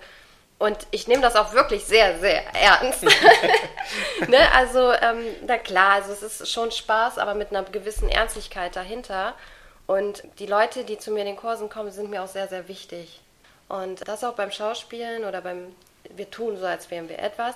Und 0.58 0.88
ich 0.90 1.06
nehme 1.06 1.22
das 1.22 1.36
auch 1.36 1.52
wirklich 1.52 1.84
sehr, 1.84 2.18
sehr 2.18 2.42
ernst. 2.54 3.04
ne? 4.28 4.52
Also, 4.52 4.92
ähm, 4.92 5.24
na 5.46 5.56
klar, 5.56 5.92
also 5.92 6.12
es 6.12 6.22
ist 6.22 6.50
schon 6.50 6.72
Spaß, 6.72 7.18
aber 7.18 7.34
mit 7.34 7.50
einer 7.50 7.62
gewissen 7.62 8.08
Ernstlichkeit 8.08 8.74
dahinter. 8.74 9.34
Und 9.86 10.22
die 10.38 10.46
Leute, 10.46 10.84
die 10.84 10.98
zu 10.98 11.12
mir 11.12 11.20
in 11.20 11.26
den 11.26 11.36
Kursen 11.36 11.70
kommen, 11.70 11.92
sind 11.92 12.10
mir 12.10 12.22
auch 12.22 12.28
sehr, 12.28 12.48
sehr 12.48 12.68
wichtig. 12.68 13.20
Und 13.68 14.06
das 14.08 14.24
auch 14.24 14.34
beim 14.34 14.50
Schauspielen 14.50 15.24
oder 15.24 15.40
beim, 15.40 15.74
wir 16.10 16.30
tun 16.30 16.58
so, 16.58 16.66
als 16.66 16.90
wären 16.90 17.08
wir 17.08 17.18
etwas. 17.20 17.54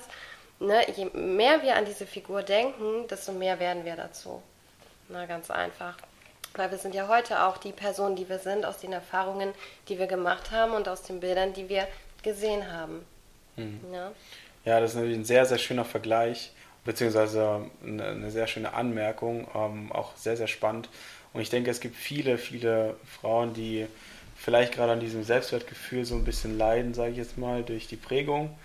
Ne, 0.59 0.85
je 0.95 1.05
mehr 1.13 1.61
wir 1.61 1.75
an 1.75 1.85
diese 1.85 2.05
Figur 2.05 2.43
denken, 2.43 3.07
desto 3.09 3.31
mehr 3.31 3.59
werden 3.59 3.85
wir 3.85 3.95
dazu. 3.95 4.41
Na, 5.09 5.25
ganz 5.25 5.51
einfach. 5.51 5.97
Weil 6.55 6.71
wir 6.71 6.77
sind 6.77 6.93
ja 6.95 7.07
heute 7.07 7.43
auch 7.43 7.57
die 7.57 7.71
Person, 7.71 8.15
die 8.15 8.29
wir 8.29 8.39
sind, 8.39 8.65
aus 8.65 8.77
den 8.77 8.93
Erfahrungen, 8.93 9.53
die 9.89 9.97
wir 9.97 10.07
gemacht 10.07 10.51
haben 10.51 10.73
und 10.73 10.87
aus 10.87 11.03
den 11.03 11.19
Bildern, 11.19 11.53
die 11.53 11.67
wir 11.67 11.87
gesehen 12.21 12.71
haben. 12.71 13.03
Mhm. 13.57 13.79
Ja? 13.91 14.11
ja, 14.65 14.79
das 14.79 14.91
ist 14.91 14.95
natürlich 14.95 15.17
ein 15.17 15.25
sehr, 15.25 15.45
sehr 15.45 15.57
schöner 15.57 15.85
Vergleich, 15.85 16.51
beziehungsweise 16.85 17.69
eine, 17.83 18.05
eine 18.05 18.31
sehr 18.31 18.47
schöne 18.47 18.73
Anmerkung, 18.73 19.47
ähm, 19.55 19.91
auch 19.91 20.15
sehr, 20.15 20.37
sehr 20.37 20.47
spannend. 20.47 20.89
Und 21.33 21.41
ich 21.41 21.49
denke, 21.49 21.71
es 21.71 21.79
gibt 21.79 21.95
viele, 21.95 22.37
viele 22.37 22.95
Frauen, 23.19 23.53
die 23.53 23.87
vielleicht 24.35 24.73
gerade 24.73 24.93
an 24.93 24.99
diesem 24.99 25.23
Selbstwertgefühl 25.23 26.05
so 26.05 26.15
ein 26.15 26.23
bisschen 26.23 26.57
leiden, 26.57 26.93
sage 26.93 27.11
ich 27.11 27.17
jetzt 27.17 27.37
mal, 27.37 27.63
durch 27.63 27.87
die 27.87 27.95
Prägung. 27.95 28.55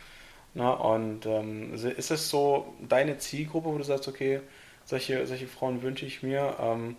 Na, 0.58 0.72
und 0.72 1.24
ähm, 1.24 1.72
ist 1.72 2.10
es 2.10 2.28
so 2.28 2.74
deine 2.80 3.16
Zielgruppe, 3.18 3.68
wo 3.68 3.78
du 3.78 3.84
sagst, 3.84 4.08
okay, 4.08 4.40
solche, 4.84 5.24
solche 5.24 5.46
Frauen 5.46 5.82
wünsche 5.82 6.04
ich 6.04 6.24
mir? 6.24 6.56
Ähm, 6.60 6.96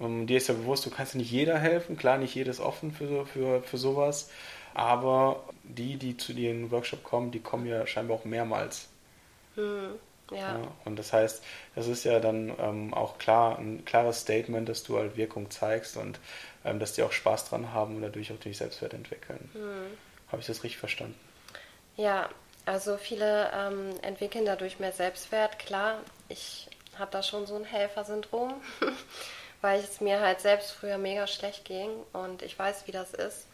um, 0.00 0.26
dir 0.26 0.38
ist 0.38 0.48
ja 0.48 0.54
bewusst, 0.54 0.84
du 0.84 0.90
kannst 0.90 1.14
nicht 1.14 1.30
jeder 1.30 1.60
helfen, 1.60 1.96
klar, 1.96 2.18
nicht 2.18 2.34
jedes 2.34 2.58
offen 2.58 2.90
für, 2.90 3.24
für, 3.24 3.62
für 3.62 3.78
sowas, 3.78 4.30
aber 4.74 5.44
die, 5.62 5.96
die 5.96 6.16
zu 6.16 6.32
dir 6.32 6.50
in 6.50 6.62
den 6.62 6.70
Workshop 6.72 7.04
kommen, 7.04 7.30
die 7.30 7.38
kommen 7.38 7.66
ja 7.66 7.86
scheinbar 7.86 8.16
auch 8.16 8.24
mehrmals. 8.24 8.88
Hm. 9.54 9.92
Ja. 10.32 10.38
ja. 10.38 10.60
Und 10.84 10.98
das 10.98 11.12
heißt, 11.12 11.44
das 11.76 11.86
ist 11.86 12.02
ja 12.02 12.18
dann 12.18 12.52
ähm, 12.58 12.94
auch 12.94 13.18
klar, 13.18 13.60
ein 13.60 13.84
klares 13.84 14.22
Statement, 14.22 14.68
dass 14.68 14.82
du 14.82 14.98
halt 14.98 15.16
Wirkung 15.16 15.52
zeigst 15.52 15.96
und 15.96 16.18
ähm, 16.64 16.80
dass 16.80 16.94
die 16.94 17.04
auch 17.04 17.12
Spaß 17.12 17.48
dran 17.48 17.72
haben 17.72 17.94
und 17.94 18.02
dadurch 18.02 18.32
auch 18.32 18.40
durch 18.40 18.56
Selbstwert 18.56 18.92
entwickeln. 18.92 19.50
Mhm. 19.54 19.96
Habe 20.32 20.40
ich 20.40 20.48
das 20.48 20.64
richtig 20.64 20.78
verstanden? 20.78 21.14
Ja, 21.96 22.28
also 22.64 22.96
viele 22.96 23.50
ähm, 23.54 23.90
entwickeln 24.02 24.44
dadurch 24.44 24.78
mehr 24.78 24.92
Selbstwert. 24.92 25.58
Klar, 25.58 25.98
ich 26.28 26.68
habe 26.98 27.10
da 27.10 27.22
schon 27.22 27.46
so 27.46 27.56
ein 27.56 27.64
Helfersyndrom, 27.64 28.54
weil 29.60 29.80
es 29.80 30.00
mir 30.00 30.20
halt 30.20 30.40
selbst 30.40 30.72
früher 30.72 30.98
mega 30.98 31.26
schlecht 31.26 31.64
ging 31.64 31.90
und 32.12 32.42
ich 32.42 32.58
weiß, 32.58 32.86
wie 32.86 32.92
das 32.92 33.14
ist. 33.14 33.46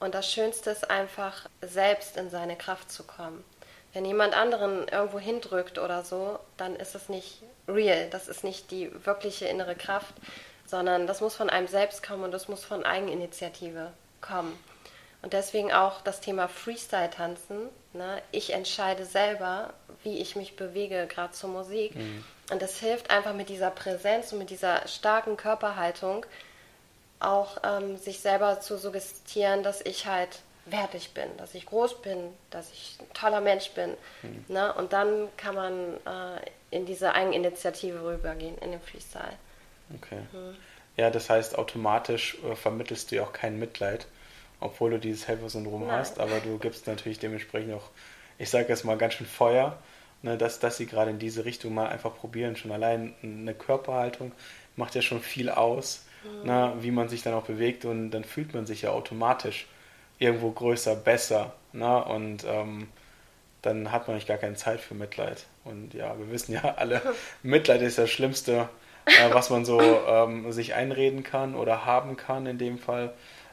Und 0.00 0.14
das 0.14 0.32
Schönste 0.32 0.70
ist 0.70 0.90
einfach, 0.90 1.46
selbst 1.60 2.16
in 2.16 2.30
seine 2.30 2.56
Kraft 2.56 2.90
zu 2.90 3.04
kommen. 3.04 3.44
Wenn 3.92 4.04
jemand 4.04 4.34
anderen 4.34 4.88
irgendwo 4.88 5.18
hindrückt 5.18 5.78
oder 5.78 6.04
so, 6.04 6.38
dann 6.56 6.76
ist 6.76 6.94
es 6.94 7.08
nicht 7.08 7.42
real, 7.68 8.08
das 8.10 8.28
ist 8.28 8.44
nicht 8.44 8.70
die 8.70 8.90
wirkliche 9.04 9.46
innere 9.46 9.74
Kraft, 9.74 10.14
sondern 10.66 11.06
das 11.06 11.20
muss 11.20 11.34
von 11.34 11.50
einem 11.50 11.66
selbst 11.66 12.02
kommen 12.02 12.24
und 12.24 12.30
das 12.30 12.48
muss 12.48 12.64
von 12.64 12.84
Eigeninitiative 12.84 13.92
kommen. 14.20 14.56
Und 15.22 15.32
deswegen 15.32 15.72
auch 15.72 16.00
das 16.00 16.20
Thema 16.20 16.48
Freestyle-Tanzen. 16.48 17.68
Ne? 17.92 18.22
Ich 18.32 18.52
entscheide 18.52 19.04
selber, 19.04 19.74
wie 20.02 20.18
ich 20.18 20.36
mich 20.36 20.56
bewege, 20.56 21.06
gerade 21.06 21.32
zur 21.32 21.50
Musik. 21.50 21.94
Mhm. 21.94 22.24
Und 22.50 22.62
das 22.62 22.78
hilft 22.78 23.10
einfach 23.10 23.34
mit 23.34 23.48
dieser 23.48 23.70
Präsenz 23.70 24.32
und 24.32 24.38
mit 24.38 24.50
dieser 24.50 24.86
starken 24.88 25.36
Körperhaltung 25.36 26.24
auch 27.20 27.58
ähm, 27.62 27.96
sich 27.96 28.20
selber 28.20 28.60
zu 28.60 28.78
suggestieren, 28.78 29.62
dass 29.62 29.82
ich 29.82 30.06
halt 30.06 30.40
wertig 30.64 31.12
bin, 31.12 31.36
dass 31.36 31.54
ich 31.54 31.66
groß 31.66 32.00
bin, 32.02 32.32
dass 32.50 32.72
ich 32.72 32.96
ein 33.00 33.12
toller 33.12 33.40
Mensch 33.40 33.70
bin. 33.70 33.96
Mhm. 34.22 34.44
Ne? 34.48 34.72
Und 34.74 34.92
dann 34.92 35.28
kann 35.36 35.54
man 35.54 35.94
äh, 35.96 36.40
in 36.70 36.86
diese 36.86 37.12
Eigeninitiative 37.14 38.02
rübergehen, 38.02 38.56
in 38.58 38.70
den 38.70 38.80
Freestyle. 38.80 39.36
Okay. 39.96 40.20
Mhm. 40.32 40.56
Ja, 40.96 41.10
das 41.10 41.30
heißt, 41.30 41.58
automatisch 41.58 42.38
äh, 42.44 42.54
vermittelst 42.54 43.10
du 43.10 43.16
ja 43.16 43.22
auch 43.22 43.32
kein 43.32 43.58
Mitleid, 43.58 44.06
obwohl 44.60 44.90
du 44.90 44.98
dieses 44.98 45.26
Helfersyndrom 45.26 45.90
hast, 45.90 46.20
aber 46.20 46.40
du 46.40 46.58
gibst 46.58 46.86
natürlich 46.86 47.18
dementsprechend 47.18 47.74
auch, 47.74 47.88
ich 48.38 48.50
sage 48.50 48.68
jetzt 48.68 48.84
mal, 48.84 48.96
ganz 48.96 49.14
schön 49.14 49.26
Feuer, 49.26 49.78
ne, 50.22 50.36
dass, 50.36 50.60
dass 50.60 50.76
sie 50.76 50.86
gerade 50.86 51.10
in 51.10 51.18
diese 51.18 51.44
Richtung 51.44 51.74
mal 51.74 51.88
einfach 51.88 52.14
probieren. 52.14 52.56
Schon 52.56 52.72
allein 52.72 53.14
eine 53.22 53.54
Körperhaltung 53.54 54.32
macht 54.76 54.94
ja 54.94 55.02
schon 55.02 55.20
viel 55.20 55.50
aus, 55.50 56.04
mhm. 56.24 56.46
ne, 56.46 56.72
wie 56.80 56.90
man 56.90 57.08
sich 57.08 57.22
dann 57.22 57.34
auch 57.34 57.44
bewegt 57.44 57.84
und 57.84 58.10
dann 58.10 58.24
fühlt 58.24 58.54
man 58.54 58.66
sich 58.66 58.82
ja 58.82 58.90
automatisch 58.90 59.66
irgendwo 60.18 60.50
größer, 60.50 60.94
besser. 60.96 61.54
Ne, 61.72 62.04
und 62.04 62.44
ähm, 62.44 62.88
dann 63.62 63.92
hat 63.92 64.08
man 64.08 64.16
nicht 64.16 64.28
gar 64.28 64.38
keine 64.38 64.56
Zeit 64.56 64.80
für 64.80 64.94
Mitleid. 64.94 65.44
Und 65.64 65.94
ja, 65.94 66.18
wir 66.18 66.30
wissen 66.30 66.52
ja 66.52 66.74
alle, 66.76 67.00
Mitleid 67.42 67.82
ist 67.82 67.98
das 67.98 68.10
Schlimmste, 68.10 68.68
äh, 69.06 69.32
was 69.32 69.50
man 69.50 69.64
so 69.64 69.80
ähm, 69.80 70.50
sich 70.52 70.74
einreden 70.74 71.22
kann 71.22 71.54
oder 71.54 71.84
haben 71.84 72.16
kann 72.16 72.46
in 72.46 72.58
dem 72.58 72.78
Fall. 72.78 73.12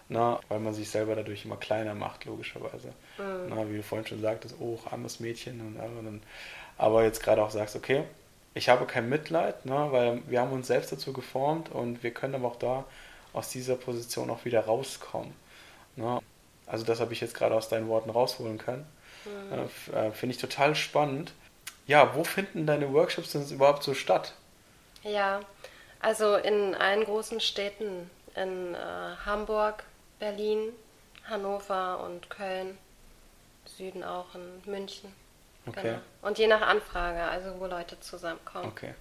Na, 0.10 0.40
weil 0.48 0.60
man 0.60 0.74
sich 0.74 0.90
selber 0.90 1.16
dadurch 1.16 1.44
immer 1.44 1.58
kleiner 1.58 1.94
macht, 1.94 2.26
logischerweise. 2.26 2.90
Mhm. 3.18 3.50
Na, 3.50 3.70
wie 3.70 3.78
du 3.78 3.84
vorhin 3.84 4.08
schon 4.08 4.22
sagtest, 4.22 4.56
oh, 4.60 4.80
armes 4.90 5.20
Mädchen. 5.20 5.60
Und, 5.60 5.78
und, 5.78 6.22
aber 6.78 7.04
jetzt 7.04 7.22
gerade 7.22 7.44
auch 7.44 7.52
sagst, 7.52 7.76
okay, 7.76 8.04
ich 8.54 8.70
habe 8.70 8.86
kein 8.86 9.10
Mitleid, 9.10 9.66
ne, 9.66 9.88
weil 9.92 10.22
wir 10.28 10.42
haben 10.42 10.52
uns 10.52 10.68
selbst 10.68 10.92
dazu 10.92 11.14
geformt 11.14 11.70
und 11.70 12.04
wir 12.04 12.12
können 12.12 12.36
aber 12.36 12.48
auch 12.48 12.56
da 12.56 12.86
aus 13.34 13.50
dieser 13.50 13.76
Position 13.76 14.30
auch 14.30 14.46
wieder 14.46 14.62
rauskommen. 14.62 15.34
Ne. 15.96 16.22
Also 16.66 16.84
das 16.86 17.00
habe 17.00 17.14
ich 17.14 17.22
jetzt 17.22 17.36
gerade 17.36 17.56
aus 17.56 17.70
deinen 17.70 17.88
Worten 17.88 18.10
rausholen 18.10 18.58
können. 18.58 18.86
Mhm. 19.26 19.94
Äh, 19.96 20.12
Finde 20.12 20.36
ich 20.36 20.42
total 20.42 20.76
spannend. 20.76 21.34
Ja, 21.86 22.16
wo 22.16 22.24
finden 22.24 22.66
deine 22.66 22.92
Workshops 22.94 23.32
denn 23.32 23.48
überhaupt 23.50 23.84
so 23.84 23.94
statt? 23.94 24.34
Ja, 25.04 25.42
also 26.00 26.36
in 26.36 26.76
allen 26.76 27.06
großen 27.06 27.40
Städten, 27.40 28.10
in 28.36 28.76
äh, 28.76 28.78
Hamburg, 29.26 29.84
Berlin, 30.20 30.74
Hannover 31.26 32.04
und 32.06 32.30
Köln, 32.30 32.78
Süden 33.66 34.04
auch 34.04 34.28
in 34.36 34.72
München. 34.72 35.12
Okay. 35.68 35.82
Genau. 35.84 35.98
Und 36.22 36.38
je 36.38 36.48
nach 36.48 36.62
Anfrage, 36.62 37.22
also 37.24 37.60
wo 37.60 37.66
Leute 37.66 38.00
zusammenkommen. 38.00 38.68
Okay. 38.68 38.94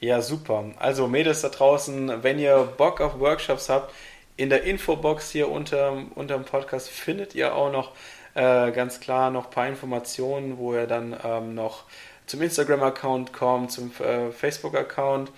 Ja, 0.00 0.20
super. 0.20 0.64
Also 0.78 1.06
Mädels 1.06 1.42
da 1.42 1.48
draußen, 1.48 2.22
wenn 2.22 2.38
ihr 2.38 2.56
Bock 2.76 3.00
auf 3.00 3.18
Workshops 3.18 3.68
habt, 3.68 3.92
in 4.36 4.50
der 4.50 4.64
Infobox 4.64 5.30
hier 5.30 5.48
unter, 5.50 6.04
unter 6.14 6.36
dem 6.36 6.44
Podcast 6.44 6.88
findet 6.88 7.34
ihr 7.34 7.54
auch 7.54 7.70
noch 7.70 7.92
äh, 8.34 8.72
ganz 8.72 9.00
klar 9.00 9.30
noch 9.30 9.44
ein 9.46 9.50
paar 9.50 9.68
Informationen, 9.68 10.58
wo 10.58 10.74
ihr 10.74 10.86
dann 10.86 11.16
ähm, 11.22 11.54
noch 11.54 11.84
zum 12.26 12.40
Instagram-Account 12.40 13.32
kommt, 13.32 13.72
zum 13.72 13.92
äh, 14.00 14.30
Facebook-Account 14.30 15.30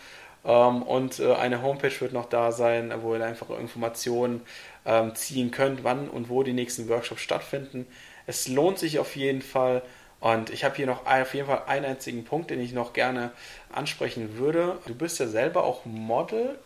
und 0.45 1.21
äh, 1.21 1.35
eine 1.35 1.63
Homepage 1.63 2.01
wird 2.01 2.13
noch 2.13 2.29
da 2.29 2.53
sein, 2.53 2.93
wo 3.01 3.15
ihr 3.15 3.25
einfach 3.25 3.49
Informationen 3.51 4.43
ähm, 4.85 5.15
ziehen 5.15 5.51
könnt, 5.51 5.85
wann 5.85 6.09
und 6.09 6.29
wo 6.29 6.43
die 6.43 6.53
nächsten 6.53 6.89
Workshops 6.89 7.23
stattfinden. 7.23 7.87
Es 8.27 8.49
lohnt 8.49 8.79
sich 8.79 8.99
auf 8.99 9.17
jeden 9.17 9.43
Fall. 9.43 9.83
Und 10.21 10.51
ich 10.51 10.65
habe 10.65 10.77
hier 10.77 10.87
noch 10.87 11.07
auf 11.07 11.35
jeden 11.35 11.47
Fall 11.47 11.63
einen 11.67 11.85
einzigen 11.85 12.25
Punkt, 12.25 12.51
den 12.51 12.61
ich 12.61 12.73
noch 12.73 12.93
gerne 12.93 13.31
ansprechen 13.73 14.39
würde. 14.39 14.79
Du 14.87 14.95
bist 14.95 15.19
ja 15.19 15.27
selber 15.27 15.65
auch 15.65 15.85
Model 15.85 16.59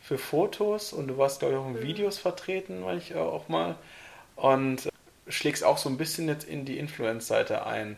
für 0.00 0.18
Fotos 0.18 0.92
und 0.92 1.08
du 1.08 1.18
warst, 1.18 1.40
glaube 1.40 1.54
ich, 1.54 1.60
auch 1.60 1.66
in 1.66 1.74
mhm. 1.74 1.82
Videos 1.82 2.18
vertreten, 2.18 2.84
weil 2.84 2.98
ich 2.98 3.14
auch 3.14 3.48
mal. 3.48 3.76
Und 4.36 4.88
schlägst 5.28 5.64
auch 5.64 5.78
so 5.78 5.88
ein 5.88 5.96
bisschen 5.96 6.28
jetzt 6.28 6.44
in 6.44 6.64
die 6.64 6.78
Influence-Seite 6.78 7.66
ein. 7.66 7.96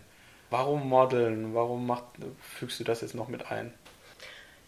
Warum 0.51 0.89
modeln? 0.89 1.55
Warum 1.55 1.87
macht, 1.87 2.05
fügst 2.59 2.81
du 2.81 2.85
das 2.85 3.03
jetzt 3.03 3.15
noch 3.15 3.29
mit 3.29 3.51
ein? 3.51 3.73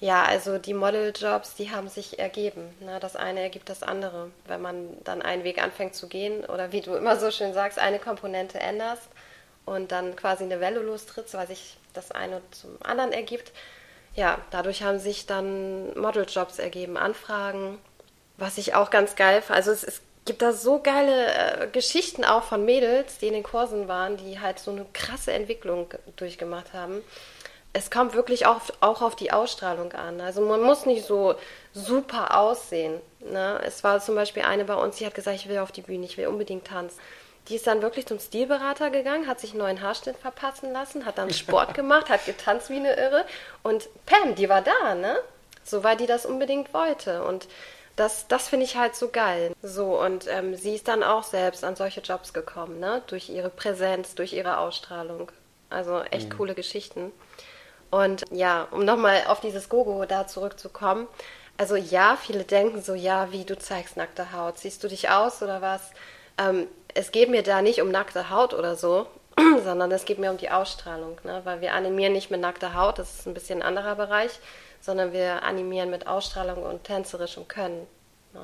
Ja, 0.00 0.24
also 0.24 0.56
die 0.56 0.72
Modeljobs, 0.72 1.54
die 1.56 1.70
haben 1.70 1.88
sich 1.88 2.18
ergeben. 2.18 2.74
Ne? 2.80 2.98
Das 3.00 3.16
eine 3.16 3.40
ergibt 3.40 3.68
das 3.68 3.82
andere. 3.82 4.30
Wenn 4.46 4.62
man 4.62 4.88
dann 5.04 5.20
einen 5.20 5.44
Weg 5.44 5.62
anfängt 5.62 5.94
zu 5.94 6.08
gehen 6.08 6.44
oder 6.46 6.72
wie 6.72 6.80
du 6.80 6.94
immer 6.94 7.16
so 7.16 7.30
schön 7.30 7.52
sagst, 7.52 7.78
eine 7.78 7.98
Komponente 7.98 8.58
änderst 8.58 9.08
und 9.66 9.92
dann 9.92 10.16
quasi 10.16 10.44
eine 10.44 10.58
Welle 10.58 10.80
lostrittst, 10.80 11.34
weil 11.34 11.46
sich 11.46 11.76
das 11.92 12.12
eine 12.12 12.40
zum 12.50 12.78
anderen 12.82 13.12
ergibt. 13.12 13.52
Ja, 14.14 14.38
dadurch 14.50 14.82
haben 14.82 14.98
sich 14.98 15.26
dann 15.26 15.92
Modeljobs 15.98 16.58
ergeben, 16.58 16.96
Anfragen, 16.96 17.78
was 18.38 18.56
ich 18.56 18.74
auch 18.74 18.88
ganz 18.88 19.16
geil 19.16 19.42
fand. 19.42 19.58
Also 19.58 19.70
es, 19.70 19.84
es 19.84 20.00
gibt 20.24 20.40
da 20.40 20.54
so 20.54 20.80
geile 20.80 21.26
äh, 21.26 21.66
Geschichten 21.70 22.24
auch 22.24 22.44
von 22.44 22.64
Mädels, 22.64 23.18
die 23.18 23.26
in 23.26 23.34
den 23.34 23.42
Kursen 23.42 23.86
waren, 23.86 24.16
die 24.16 24.40
halt 24.40 24.60
so 24.60 24.70
eine 24.70 24.86
krasse 24.94 25.32
Entwicklung 25.32 25.92
durchgemacht 26.16 26.72
haben 26.72 27.02
es 27.72 27.90
kommt 27.90 28.14
wirklich 28.14 28.46
auch, 28.46 28.60
auch 28.80 29.00
auf 29.00 29.14
die 29.14 29.32
Ausstrahlung 29.32 29.92
an. 29.92 30.20
Also 30.20 30.40
man 30.40 30.60
muss 30.60 30.86
nicht 30.86 31.04
so 31.04 31.34
super 31.72 32.36
aussehen. 32.36 33.00
Ne? 33.20 33.60
Es 33.64 33.84
war 33.84 34.00
zum 34.00 34.16
Beispiel 34.16 34.42
eine 34.42 34.64
bei 34.64 34.74
uns, 34.74 34.96
die 34.96 35.06
hat 35.06 35.14
gesagt, 35.14 35.36
ich 35.36 35.48
will 35.48 35.58
auf 35.58 35.70
die 35.70 35.82
Bühne, 35.82 36.04
ich 36.04 36.16
will 36.16 36.26
unbedingt 36.26 36.66
tanzen. 36.66 36.98
Die 37.48 37.56
ist 37.56 37.66
dann 37.66 37.82
wirklich 37.82 38.06
zum 38.06 38.18
Stilberater 38.18 38.90
gegangen, 38.90 39.26
hat 39.26 39.40
sich 39.40 39.50
einen 39.50 39.60
neuen 39.60 39.82
Haarschnitt 39.82 40.16
verpassen 40.16 40.72
lassen, 40.72 41.06
hat 41.06 41.18
dann 41.18 41.32
Sport 41.32 41.74
gemacht, 41.74 42.08
hat 42.08 42.26
getanzt 42.26 42.70
wie 42.70 42.76
eine 42.76 42.96
Irre. 42.96 43.24
Und 43.62 43.88
Pam, 44.04 44.34
die 44.34 44.48
war 44.48 44.62
da, 44.62 44.94
ne? 44.94 45.16
So, 45.64 45.84
weil 45.84 45.96
die 45.96 46.06
das 46.06 46.26
unbedingt 46.26 46.74
wollte. 46.74 47.24
Und 47.24 47.48
das, 47.96 48.26
das 48.28 48.48
finde 48.48 48.66
ich 48.66 48.76
halt 48.76 48.94
so 48.94 49.08
geil. 49.08 49.52
So, 49.62 50.00
und 50.00 50.26
ähm, 50.28 50.54
sie 50.54 50.74
ist 50.74 50.88
dann 50.88 51.02
auch 51.02 51.22
selbst 51.22 51.64
an 51.64 51.76
solche 51.76 52.00
Jobs 52.00 52.32
gekommen, 52.32 52.78
ne? 52.78 53.02
Durch 53.06 53.28
ihre 53.28 53.50
Präsenz, 53.50 54.14
durch 54.14 54.32
ihre 54.32 54.58
Ausstrahlung. 54.58 55.30
Also 55.70 56.00
echt 56.02 56.30
mhm. 56.30 56.36
coole 56.36 56.54
Geschichten. 56.54 57.12
Und 57.90 58.24
ja, 58.30 58.68
um 58.70 58.84
nochmal 58.84 59.24
auf 59.26 59.40
dieses 59.40 59.68
Gogo 59.68 60.04
da 60.04 60.26
zurückzukommen. 60.26 61.08
Also 61.56 61.76
ja, 61.76 62.16
viele 62.16 62.44
denken 62.44 62.80
so, 62.80 62.94
ja, 62.94 63.32
wie 63.32 63.44
du 63.44 63.58
zeigst 63.58 63.96
nackte 63.96 64.32
Haut. 64.32 64.58
Siehst 64.58 64.82
du 64.82 64.88
dich 64.88 65.10
aus 65.10 65.42
oder 65.42 65.60
was? 65.60 65.90
Ähm, 66.38 66.66
es 66.94 67.12
geht 67.12 67.28
mir 67.28 67.42
da 67.42 67.62
nicht 67.62 67.82
um 67.82 67.90
nackte 67.90 68.30
Haut 68.30 68.54
oder 68.54 68.76
so, 68.76 69.06
sondern 69.64 69.90
es 69.92 70.04
geht 70.04 70.18
mir 70.18 70.30
um 70.30 70.38
die 70.38 70.50
Ausstrahlung, 70.50 71.18
ne? 71.24 71.40
weil 71.44 71.60
wir 71.60 71.74
animieren 71.74 72.12
nicht 72.12 72.30
mit 72.30 72.40
nackter 72.40 72.74
Haut, 72.74 72.98
das 72.98 73.20
ist 73.20 73.26
ein 73.26 73.34
bisschen 73.34 73.60
ein 73.60 73.68
anderer 73.68 73.94
Bereich, 73.94 74.38
sondern 74.80 75.12
wir 75.12 75.42
animieren 75.42 75.90
mit 75.90 76.06
Ausstrahlung 76.06 76.62
und 76.62 76.84
tänzerischem 76.84 77.46
Können. 77.48 77.86
Ne? 78.32 78.42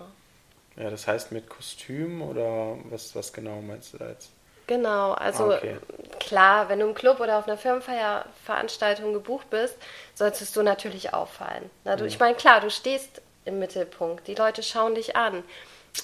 Ja, 0.76 0.90
das 0.90 1.06
heißt 1.06 1.32
mit 1.32 1.48
Kostüm 1.48 2.22
oder 2.22 2.76
was, 2.90 3.14
was 3.14 3.32
genau 3.32 3.62
meinst 3.62 3.94
du 3.94 3.98
da 3.98 4.10
jetzt? 4.10 4.30
Genau, 4.66 5.12
also 5.12 5.54
okay. 5.54 5.76
klar, 6.18 6.68
wenn 6.68 6.80
du 6.80 6.86
im 6.86 6.94
Club 6.94 7.20
oder 7.20 7.38
auf 7.38 7.46
einer 7.46 7.56
Firmenveranstaltung 7.56 9.12
gebucht 9.12 9.48
bist, 9.50 9.76
solltest 10.14 10.56
du 10.56 10.62
natürlich 10.62 11.14
auffallen. 11.14 11.70
Na, 11.84 11.94
du, 11.94 12.02
mhm. 12.02 12.08
Ich 12.08 12.18
meine, 12.18 12.34
klar, 12.34 12.60
du 12.60 12.70
stehst 12.70 13.22
im 13.44 13.60
Mittelpunkt, 13.60 14.26
die 14.26 14.34
Leute 14.34 14.62
schauen 14.62 14.94
dich 14.94 15.14
an. 15.14 15.44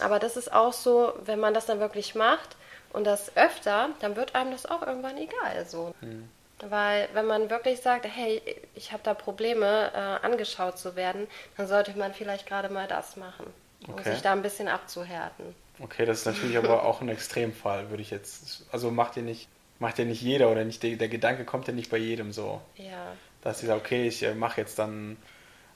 Aber 0.01 0.18
das 0.18 0.37
ist 0.37 0.53
auch 0.53 0.72
so, 0.72 1.12
wenn 1.25 1.40
man 1.40 1.55
das 1.55 1.66
dann 1.66 1.81
wirklich 1.81 2.14
macht 2.14 2.57
und 2.92 3.05
das 3.05 3.37
öfter, 3.37 3.90
dann 4.01 4.16
wird 4.16 4.35
einem 4.35 4.53
das 4.53 4.64
auch 4.64 4.83
irgendwann 4.83 5.18
egal. 5.18 5.66
So. 5.66 5.92
Mhm. 6.01 6.29
Weil 6.61 7.09
wenn 7.12 7.27
man 7.27 7.51
wirklich 7.51 7.81
sagt, 7.81 8.07
hey, 8.07 8.40
ich 8.75 8.92
habe 8.92 9.03
da 9.03 9.14
Probleme, 9.14 9.90
äh, 9.92 10.25
angeschaut 10.25 10.79
zu 10.79 10.94
werden, 10.94 11.27
dann 11.57 11.66
sollte 11.66 11.98
man 11.98 12.14
vielleicht 12.14 12.46
gerade 12.46 12.68
mal 12.68 12.87
das 12.87 13.16
machen, 13.16 13.46
um 13.88 13.94
okay. 13.94 14.12
sich 14.12 14.22
da 14.22 14.31
ein 14.33 14.42
bisschen 14.42 14.68
abzuhärten. 14.68 15.57
Okay, 15.81 16.05
das 16.05 16.21
ist 16.21 16.27
natürlich 16.27 16.59
aber 16.59 16.85
auch 16.85 17.01
ein 17.01 17.09
Extremfall, 17.09 17.91
würde 17.91 18.03
ich 18.03 18.11
jetzt. 18.11 18.67
Also 18.71 18.91
macht 18.91 19.17
ja 19.17 19.23
nicht, 19.23 19.49
macht 19.79 19.99
ja 19.99 20.05
nicht 20.05 20.23
jeder 20.23 20.51
oder 20.51 20.65
nicht 20.65 20.83
der, 20.83 20.97
der 20.97 21.09
Gedanke 21.09 21.45
kommt 21.45 21.67
ja 21.67 21.73
nicht 21.73 21.91
bei 21.91 21.97
jedem 21.97 22.33
so. 22.33 22.61
Ja. 22.77 23.13
Dass 23.43 23.61
sie 23.61 23.67
sagt, 23.67 23.81
okay, 23.81 24.07
ich 24.07 24.23
äh, 24.23 24.35
mache 24.35 24.61
jetzt 24.61 24.79
dann 24.79 25.17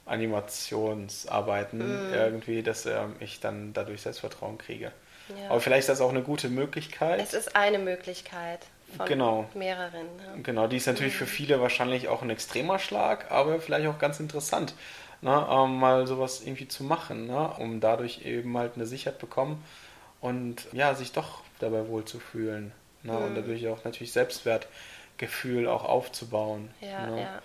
Animationsarbeiten 0.05 2.11
mm. 2.11 2.15
irgendwie, 2.15 2.63
dass 2.63 2.87
äh, 2.87 3.01
ich 3.21 3.41
dann 3.41 3.73
dadurch 3.73 4.03
Selbstvertrauen 4.03 4.59
kriege. 4.59 4.93
Ja. 5.29 5.51
Aber 5.51 5.61
vielleicht 5.61 5.81
ist 5.81 5.89
das 5.89 6.01
auch 6.01 6.11
eine 6.11 6.23
gute 6.23 6.49
Möglichkeit. 6.49 7.21
Es 7.21 7.35
ist 7.35 7.57
eine 7.57 7.79
Möglichkeit 7.79 8.61
von 8.97 9.07
genau. 9.07 9.49
mehreren. 9.55 10.07
Ja. 10.25 10.43
Genau, 10.43 10.69
die 10.69 10.77
ist 10.77 10.87
natürlich 10.87 11.15
mm. 11.15 11.19
für 11.19 11.27
viele 11.27 11.61
wahrscheinlich 11.61 12.07
auch 12.07 12.23
ein 12.23 12.31
extremer 12.31 12.79
Schlag, 12.79 13.33
aber 13.33 13.61
vielleicht 13.61 13.89
auch 13.89 13.99
ganz 13.99 14.21
interessant, 14.21 14.75
ne, 15.23 15.45
ähm, 15.51 15.81
mal 15.81 16.07
sowas 16.07 16.43
irgendwie 16.45 16.69
zu 16.69 16.85
machen, 16.85 17.27
ne, 17.27 17.51
um 17.59 17.81
dadurch 17.81 18.25
eben 18.25 18.57
halt 18.57 18.75
eine 18.77 18.87
Sicherheit 18.87 19.19
bekommen 19.19 19.65
und 20.21 20.67
ja, 20.73 20.95
sich 20.95 21.13
doch 21.13 21.43
dabei 21.59 21.89
wohlzufühlen. 21.89 22.73
Ne? 23.03 23.13
Mhm. 23.13 23.25
Und 23.25 23.35
dadurch 23.35 23.67
auch 23.69 23.85
natürlich 23.85 24.13
Selbstwertgefühl 24.13 25.69
auch 25.69 25.85
aufzubauen. 25.85 26.71
Ja, 26.81 27.07
ne? 27.07 27.21
ja. 27.21 27.43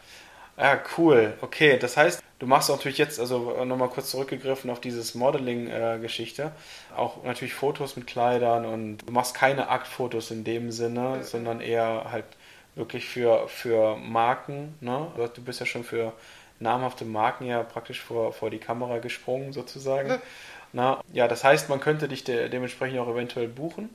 Ja, 0.58 0.80
cool. 0.98 1.34
Okay, 1.42 1.80
das 1.80 1.98
heißt, 1.98 2.22
Du 2.42 2.48
machst 2.48 2.72
natürlich 2.72 2.98
jetzt, 2.98 3.20
also 3.20 3.64
nochmal 3.66 3.90
kurz 3.90 4.10
zurückgegriffen 4.10 4.72
auf 4.72 4.82
dieses 4.82 5.14
Modeling-Geschichte, 5.14 6.52
äh, 6.52 6.96
auch 6.98 7.24
natürlich 7.24 7.54
Fotos 7.54 7.96
mit 7.96 8.08
Kleidern 8.08 8.66
und 8.66 8.98
du 8.98 9.12
machst 9.12 9.36
keine 9.36 9.70
Aktfotos 9.70 10.32
in 10.32 10.44
dem 10.44 10.72
Sinne, 10.72 11.18
mhm. 11.18 11.24
sondern 11.24 11.62
eher 11.62 12.08
halt 12.12 12.26
wirklich 12.74 13.08
für, 13.08 13.48
für 13.48 13.96
Marken. 13.96 14.74
Ne? 14.82 15.12
Du 15.36 15.44
bist 15.44 15.60
ja 15.60 15.68
schon 15.68 15.84
für 15.84 16.14
namhafte 16.60 17.06
Marken 17.06 17.46
ja 17.46 17.62
praktisch 17.62 18.02
vor, 18.02 18.34
vor 18.34 18.50
die 18.50 18.58
Kamera 18.58 18.98
gesprungen 18.98 19.54
sozusagen. 19.54 20.20
Na, 20.74 21.02
ja, 21.12 21.28
das 21.28 21.44
heißt, 21.44 21.70
man 21.70 21.80
könnte 21.80 22.08
dich 22.08 22.24
de 22.24 22.50
dementsprechend 22.50 23.00
auch 23.00 23.10
eventuell 23.10 23.48
buchen. 23.48 23.90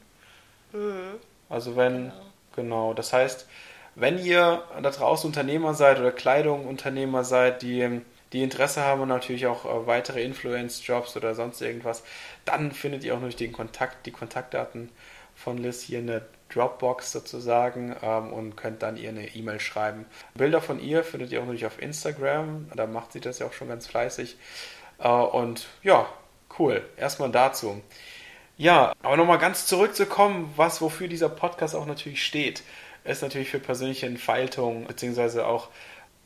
Mhm. 0.73 1.21
Also 1.49 1.77
wenn, 1.77 1.95
genau. 1.95 2.13
genau, 2.55 2.95
das 2.95 3.13
heißt, 3.13 3.47
wenn 3.95 4.19
ihr 4.19 4.63
da 4.83 4.91
draußen 4.91 5.27
Unternehmer 5.27 5.75
seid 5.75 5.99
oder 5.99 6.13
Kleidungunternehmer 6.13 7.25
seid, 7.25 7.63
die 7.63 8.03
die 8.33 8.43
Interesse 8.43 8.83
haben 8.83 9.01
und 9.01 9.09
natürlich 9.09 9.47
auch 9.47 9.65
äh, 9.65 9.87
weitere 9.87 10.23
Influence-Jobs 10.23 11.17
oder 11.17 11.35
sonst 11.35 11.61
irgendwas, 11.63 12.03
dann 12.45 12.73
findet 12.73 13.05
ihr 13.05 13.15
auch 13.15 13.19
natürlich 13.19 13.37
den 13.37 13.53
Kontakt, 13.53 14.05
die 14.05 14.11
Kontaktdaten 14.11 14.91
von 15.35 15.59
Liz 15.59 15.83
hier 15.83 16.01
in 16.01 16.09
der 16.09 16.23
Dropbox 16.53 17.13
sozusagen 17.13 17.95
ähm, 18.03 18.33
und 18.33 18.57
könnt 18.57 18.83
dann 18.83 18.97
ihr 18.97 19.11
eine 19.11 19.35
E-Mail 19.35 19.61
schreiben. 19.61 20.07
Bilder 20.35 20.61
von 20.61 20.81
ihr 20.81 21.05
findet 21.05 21.31
ihr 21.33 21.41
auch 21.41 21.45
natürlich 21.45 21.67
auf 21.67 21.81
Instagram, 21.81 22.71
da 22.75 22.87
macht 22.87 23.13
sie 23.13 23.21
das 23.21 23.39
ja 23.39 23.47
auch 23.47 23.53
schon 23.53 23.69
ganz 23.69 23.87
fleißig. 23.87 24.37
Äh, 24.99 25.09
und 25.09 25.69
ja, 25.83 26.09
cool. 26.59 26.83
Erstmal 26.97 27.31
dazu. 27.31 27.83
Ja, 28.57 28.95
aber 29.03 29.17
nochmal 29.17 29.39
ganz 29.39 29.67
zurückzukommen, 29.67 30.53
was 30.57 30.81
wofür 30.81 31.09
dieser 31.09 31.29
Podcast 31.29 31.75
auch 31.75 31.87
natürlich 31.87 32.25
steht, 32.25 32.63
ist 33.05 33.23
natürlich 33.23 33.51
für 33.51 33.59
persönliche 33.59 34.07
Entfaltung, 34.07 34.87
beziehungsweise 34.87 35.47
auch 35.47 35.69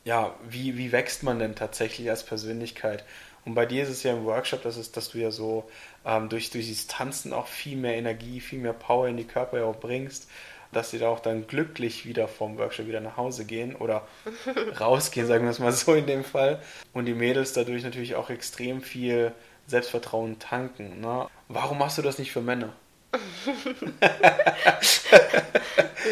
ja, 0.03 0.33
wie, 0.49 0.77
wie 0.77 0.91
wächst 0.91 1.23
man 1.23 1.39
denn 1.39 1.55
tatsächlich 1.55 2.09
als 2.09 2.23
Persönlichkeit? 2.25 3.03
Und 3.45 3.55
bei 3.55 3.65
dir 3.65 3.83
ist 3.83 3.89
es 3.89 4.03
ja 4.03 4.13
im 4.13 4.25
Workshop, 4.25 4.63
dass, 4.63 4.77
es, 4.77 4.91
dass 4.91 5.09
du 5.09 5.17
ja 5.17 5.31
so 5.31 5.69
ähm, 6.05 6.29
durch, 6.29 6.51
durch 6.51 6.67
dieses 6.67 6.87
Tanzen 6.87 7.33
auch 7.33 7.47
viel 7.47 7.77
mehr 7.77 7.95
Energie, 7.95 8.39
viel 8.39 8.59
mehr 8.59 8.73
Power 8.73 9.07
in 9.07 9.17
die 9.17 9.25
Körper 9.25 9.59
ja 9.59 9.65
auch 9.65 9.79
bringst, 9.79 10.29
dass 10.71 10.91
sie 10.91 10.99
da 10.99 11.09
auch 11.09 11.19
dann 11.19 11.47
glücklich 11.47 12.05
wieder 12.05 12.27
vom 12.27 12.57
Workshop 12.57 12.87
wieder 12.87 13.01
nach 13.01 13.17
Hause 13.17 13.45
gehen 13.45 13.75
oder 13.75 14.07
rausgehen, 14.79 15.27
sagen 15.27 15.43
wir 15.43 15.51
es 15.51 15.59
mal 15.59 15.71
so 15.71 15.93
in 15.93 16.05
dem 16.05 16.23
Fall. 16.23 16.61
Und 16.93 17.05
die 17.05 17.13
Mädels 17.13 17.53
dadurch 17.53 17.83
natürlich 17.83 18.15
auch 18.15 18.29
extrem 18.29 18.81
viel 18.81 19.33
Selbstvertrauen 19.67 20.39
tanken. 20.39 21.01
Ne? 21.01 21.27
Warum 21.47 21.77
machst 21.77 21.97
du 21.97 22.01
das 22.01 22.19
nicht 22.19 22.31
für 22.31 22.41
Männer? 22.41 22.73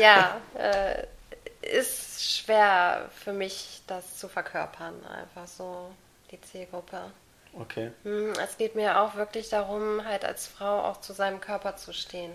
ja, 0.01 0.39
äh, 0.55 1.05
ist 1.61 2.37
schwer 2.37 3.09
für 3.23 3.33
mich, 3.33 3.81
das 3.87 4.17
zu 4.17 4.27
verkörpern, 4.27 4.95
einfach 5.05 5.47
so 5.47 5.91
die 6.31 6.41
Zielgruppe. 6.41 7.11
Okay. 7.53 7.91
Hm, 8.03 8.33
es 8.43 8.57
geht 8.57 8.75
mir 8.75 9.01
auch 9.01 9.15
wirklich 9.15 9.49
darum, 9.49 10.03
halt 10.05 10.25
als 10.25 10.47
Frau 10.47 10.83
auch 10.83 10.99
zu 11.01 11.13
seinem 11.13 11.41
Körper 11.41 11.77
zu 11.77 11.93
stehen. 11.93 12.31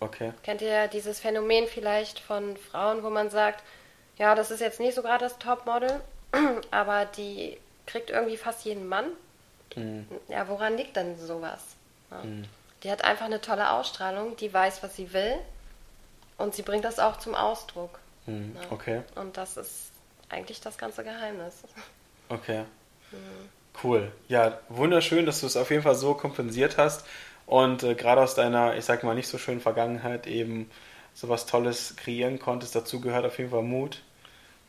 Okay. 0.00 0.32
Kennt 0.42 0.62
ihr 0.62 0.88
dieses 0.88 1.20
Phänomen 1.20 1.66
vielleicht 1.66 2.20
von 2.20 2.56
Frauen, 2.56 3.02
wo 3.02 3.10
man 3.10 3.30
sagt, 3.30 3.62
ja, 4.18 4.34
das 4.34 4.50
ist 4.50 4.60
jetzt 4.60 4.80
nicht 4.80 4.94
so 4.94 5.02
gerade 5.02 5.24
das 5.24 5.38
Topmodel, 5.38 6.00
aber 6.70 7.06
die 7.06 7.58
kriegt 7.86 8.10
irgendwie 8.10 8.36
fast 8.36 8.64
jeden 8.64 8.86
Mann. 8.86 9.06
Mhm. 9.76 10.06
Ja, 10.28 10.48
woran 10.48 10.76
liegt 10.76 10.96
denn 10.96 11.18
sowas? 11.18 11.60
Ja. 12.10 12.24
Mhm. 12.24 12.44
Die 12.82 12.90
hat 12.90 13.02
einfach 13.02 13.24
eine 13.24 13.40
tolle 13.40 13.70
Ausstrahlung, 13.70 14.36
die 14.36 14.52
weiß, 14.52 14.82
was 14.82 14.96
sie 14.96 15.12
will 15.12 15.34
und 16.36 16.54
sie 16.54 16.62
bringt 16.62 16.84
das 16.84 16.98
auch 16.98 17.18
zum 17.18 17.34
Ausdruck. 17.34 17.98
Mhm. 18.26 18.56
Okay. 18.70 19.02
Und 19.14 19.36
das 19.36 19.56
ist 19.56 19.90
eigentlich 20.28 20.60
das 20.60 20.76
ganze 20.78 21.02
Geheimnis. 21.04 21.62
Okay. 22.28 22.64
Mhm. 23.10 23.48
Cool. 23.82 24.12
Ja, 24.28 24.58
wunderschön, 24.68 25.26
dass 25.26 25.40
du 25.40 25.46
es 25.46 25.56
auf 25.56 25.70
jeden 25.70 25.82
Fall 25.82 25.94
so 25.94 26.14
kompensiert 26.14 26.78
hast 26.78 27.04
und 27.46 27.82
äh, 27.82 27.94
gerade 27.94 28.22
aus 28.22 28.34
deiner, 28.34 28.76
ich 28.76 28.84
sag 28.84 29.02
mal, 29.02 29.14
nicht 29.14 29.28
so 29.28 29.38
schönen 29.38 29.60
Vergangenheit 29.60 30.26
eben 30.26 30.70
so 31.14 31.28
was 31.28 31.46
Tolles 31.46 31.96
kreieren 31.96 32.38
konntest. 32.38 32.74
Dazu 32.74 33.00
gehört 33.00 33.24
auf 33.24 33.38
jeden 33.38 33.50
Fall 33.50 33.62
Mut, 33.62 34.02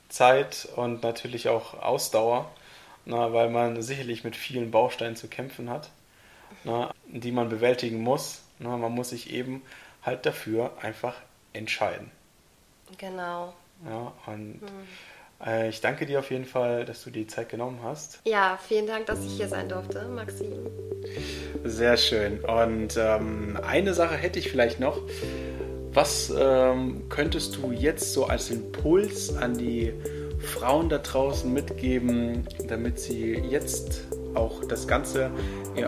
Zeit 0.09 0.67
und 0.75 1.03
natürlich 1.03 1.49
auch 1.49 1.75
Ausdauer, 1.81 2.51
na, 3.05 3.33
weil 3.33 3.49
man 3.49 3.81
sicherlich 3.81 4.23
mit 4.23 4.35
vielen 4.35 4.71
Bausteinen 4.71 5.15
zu 5.15 5.27
kämpfen 5.27 5.69
hat, 5.69 5.89
na, 6.63 6.91
die 7.07 7.31
man 7.31 7.49
bewältigen 7.49 8.01
muss. 8.01 8.41
Na, 8.59 8.77
man 8.77 8.91
muss 8.91 9.09
sich 9.09 9.31
eben 9.31 9.61
halt 10.03 10.25
dafür 10.25 10.71
einfach 10.81 11.15
entscheiden. 11.53 12.11
Genau. 12.97 13.53
Ja, 13.85 14.13
und 14.27 14.61
mhm. 14.61 15.45
äh, 15.45 15.69
ich 15.69 15.81
danke 15.81 16.05
dir 16.05 16.19
auf 16.19 16.31
jeden 16.31 16.45
Fall, 16.45 16.85
dass 16.85 17.03
du 17.03 17.09
die 17.09 17.27
Zeit 17.27 17.49
genommen 17.49 17.79
hast. 17.83 18.21
Ja, 18.25 18.57
vielen 18.67 18.87
Dank, 18.87 19.05
dass 19.07 19.23
ich 19.23 19.33
hier 19.33 19.47
sein 19.47 19.67
durfte, 19.67 20.07
Maxim. 20.07 20.53
Sehr 21.63 21.97
schön. 21.97 22.39
Und 22.41 22.95
ähm, 22.97 23.59
eine 23.65 23.93
Sache 23.93 24.15
hätte 24.15 24.39
ich 24.39 24.49
vielleicht 24.49 24.79
noch. 24.79 24.99
Was 25.91 26.33
ähm, 26.37 27.07
könntest 27.09 27.55
du 27.57 27.71
jetzt 27.71 28.13
so 28.13 28.25
als 28.25 28.49
Impuls 28.49 29.35
an 29.35 29.57
die 29.57 29.93
Frauen 30.39 30.89
da 30.89 30.97
draußen 30.97 31.51
mitgeben, 31.51 32.47
damit 32.67 32.99
sie 32.99 33.33
jetzt 33.49 34.01
auch 34.33 34.65
das 34.65 34.87
Ganze 34.87 35.31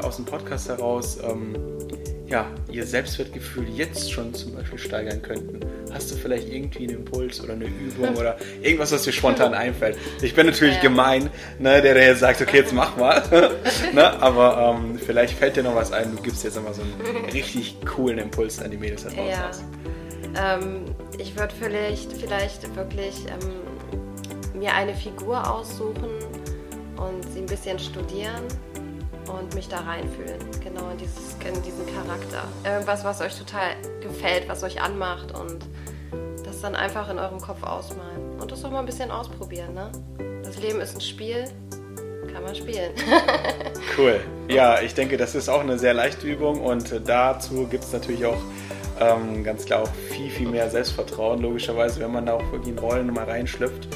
aus 0.01 0.15
dem 0.15 0.25
Podcast 0.25 0.69
heraus 0.69 1.17
ähm, 1.23 1.55
ja, 2.29 2.45
ihr 2.69 2.85
Selbstwertgefühl 2.85 3.67
jetzt 3.69 4.11
schon 4.11 4.33
zum 4.33 4.53
Beispiel 4.53 4.77
steigern 4.77 5.21
könnten? 5.21 5.59
Hast 5.93 6.11
du 6.11 6.15
vielleicht 6.15 6.49
irgendwie 6.49 6.83
einen 6.83 6.97
Impuls 6.97 7.41
oder 7.41 7.53
eine 7.53 7.65
Übung 7.65 8.15
oder 8.17 8.37
irgendwas, 8.61 8.91
was 8.91 9.03
dir 9.03 9.13
spontan 9.13 9.53
einfällt? 9.53 9.97
Ich 10.21 10.35
bin 10.35 10.45
natürlich 10.45 10.75
ja. 10.75 10.81
gemein, 10.81 11.29
ne, 11.59 11.81
der, 11.81 11.93
der 11.93 12.07
jetzt 12.07 12.19
sagt, 12.19 12.41
okay, 12.41 12.57
jetzt 12.57 12.73
mach 12.73 12.97
mal. 12.97 13.23
ne, 13.93 14.21
aber 14.21 14.75
ähm, 14.77 14.99
vielleicht 14.99 15.37
fällt 15.37 15.55
dir 15.55 15.63
noch 15.63 15.75
was 15.75 15.91
ein, 15.91 16.15
du 16.15 16.21
gibst 16.21 16.43
jetzt 16.43 16.55
nochmal 16.55 16.73
so 16.73 16.81
einen 16.81 17.25
richtig 17.31 17.77
coolen 17.85 18.17
Impuls 18.17 18.61
an 18.61 18.71
die 18.71 18.77
Mädels 18.77 19.03
da 19.03 19.09
draußen 19.09 19.29
ja. 19.29 19.51
Ähm, 20.37 20.83
ich 21.17 21.35
würde 21.35 21.53
vielleicht, 21.57 22.13
vielleicht 22.13 22.75
wirklich 22.75 23.15
ähm, 23.27 23.66
mir 24.57 24.73
eine 24.73 24.93
Figur 24.93 25.49
aussuchen 25.49 26.09
und 26.97 27.23
sie 27.31 27.39
ein 27.39 27.45
bisschen 27.45 27.79
studieren 27.79 28.43
und 29.27 29.53
mich 29.55 29.67
da 29.67 29.79
reinfühlen, 29.81 30.39
genau 30.63 30.89
in, 30.89 30.97
dieses, 30.97 31.35
in 31.45 31.61
diesen 31.61 31.85
Charakter. 31.93 32.43
Irgendwas, 32.63 33.03
was 33.03 33.21
euch 33.21 33.37
total 33.37 33.75
gefällt, 34.01 34.47
was 34.47 34.63
euch 34.63 34.81
anmacht 34.81 35.37
und 35.37 35.65
das 36.45 36.61
dann 36.61 36.75
einfach 36.75 37.09
in 37.09 37.19
eurem 37.19 37.39
Kopf 37.39 37.63
ausmalen. 37.63 38.39
Und 38.39 38.51
das 38.51 38.63
auch 38.63 38.71
mal 38.71 38.79
ein 38.79 38.85
bisschen 38.85 39.11
ausprobieren, 39.11 39.73
ne? 39.73 39.91
Das 40.43 40.57
Leben 40.59 40.79
ist 40.79 40.95
ein 40.95 41.01
Spiel, 41.01 41.45
kann 42.33 42.43
man 42.43 42.55
spielen. 42.55 42.91
cool. 43.97 44.21
Ja, 44.47 44.81
ich 44.81 44.93
denke, 44.93 45.17
das 45.17 45.35
ist 45.35 45.49
auch 45.49 45.59
eine 45.59 45.77
sehr 45.77 45.93
leichte 45.93 46.25
Übung 46.25 46.61
und 46.61 47.01
dazu 47.05 47.67
gibt 47.67 47.83
es 47.83 47.91
natürlich 47.91 48.25
auch 48.25 48.41
ähm, 48.99 49.43
ganz 49.43 49.65
klar 49.65 49.83
auch 49.83 49.93
viel, 50.09 50.29
viel 50.29 50.47
mehr 50.47 50.69
Selbstvertrauen, 50.69 51.41
logischerweise, 51.41 51.99
wenn 51.99 52.11
man 52.11 52.25
da 52.25 52.33
auch 52.33 52.51
wirklich 52.51 52.69
in 52.69 52.79
Rollen 52.79 53.13
mal 53.13 53.25
reinschlüpft 53.25 53.87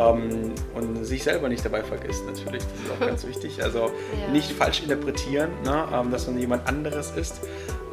ähm, 0.00 0.52
und 0.74 1.04
sich 1.04 1.22
selber 1.22 1.48
nicht 1.48 1.64
dabei 1.64 1.82
vergisst, 1.82 2.24
natürlich. 2.26 2.62
Das 2.62 2.72
ist 2.72 2.90
auch 2.90 3.06
ganz 3.06 3.26
wichtig. 3.26 3.62
Also 3.62 3.90
ja. 4.20 4.32
nicht 4.32 4.52
falsch 4.52 4.82
interpretieren, 4.82 5.50
ne? 5.64 5.84
ähm, 5.92 6.10
dass 6.10 6.26
man 6.26 6.38
jemand 6.38 6.66
anderes 6.66 7.12
ist, 7.12 7.40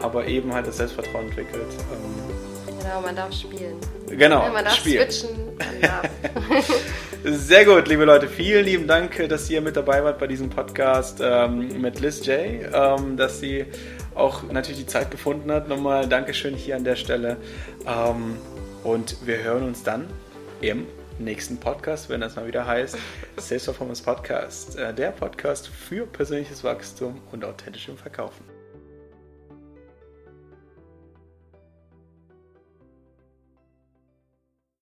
aber 0.02 0.26
eben 0.28 0.54
halt 0.54 0.68
das 0.68 0.78
Selbstvertrauen 0.78 1.28
entwickelt. 1.28 1.66
Ähm, 1.92 2.78
genau, 2.80 3.02
man 3.02 3.16
darf 3.16 3.34
spielen. 3.34 3.78
Genau, 4.10 4.44
ja, 4.44 4.50
man 4.50 4.66
darf 4.66 4.76
spielen. 4.76 5.10
switchen. 5.10 5.38
Sehr 7.24 7.66
gut, 7.66 7.88
liebe 7.88 8.06
Leute. 8.06 8.28
Vielen 8.28 8.64
lieben 8.64 8.88
Dank, 8.88 9.28
dass 9.28 9.50
ihr 9.50 9.62
mit 9.62 9.76
dabei 9.76 10.04
wart 10.04 10.20
bei 10.20 10.28
diesem 10.28 10.50
Podcast 10.50 11.20
ähm, 11.22 11.82
mit 11.82 12.00
Liz 12.00 12.26
J. 12.26 12.38
Ähm, 12.72 13.18
dass 13.18 13.40
sie 13.40 13.66
auch 14.16 14.44
natürlich 14.44 14.82
die 14.82 14.88
Zeit 14.88 15.12
gefunden 15.12 15.52
hat. 15.52 15.68
Nochmal 15.68 16.08
Dankeschön 16.08 16.56
hier 16.56 16.76
an 16.76 16.84
der 16.84 16.96
Stelle. 16.96 17.38
Ähm, 17.86 18.38
und 18.84 19.18
wir 19.26 19.44
hören 19.44 19.64
uns 19.64 19.84
dann 19.84 20.08
im 20.62 20.88
nächsten 21.20 21.58
Podcast, 21.58 22.10
wenn 22.10 22.22
das 22.22 22.36
mal 22.36 22.48
wieder 22.48 22.66
heißt 22.66 22.98
Sales 23.38 23.66
Performance 23.66 24.04
Podcast, 24.04 24.78
äh, 24.78 24.94
der 24.94 25.12
Podcast 25.12 25.68
für 25.68 26.06
persönliches 26.06 26.64
Wachstum 26.64 27.22
und 27.32 27.44
authentischem 27.44 27.98
Verkaufen. 27.98 28.57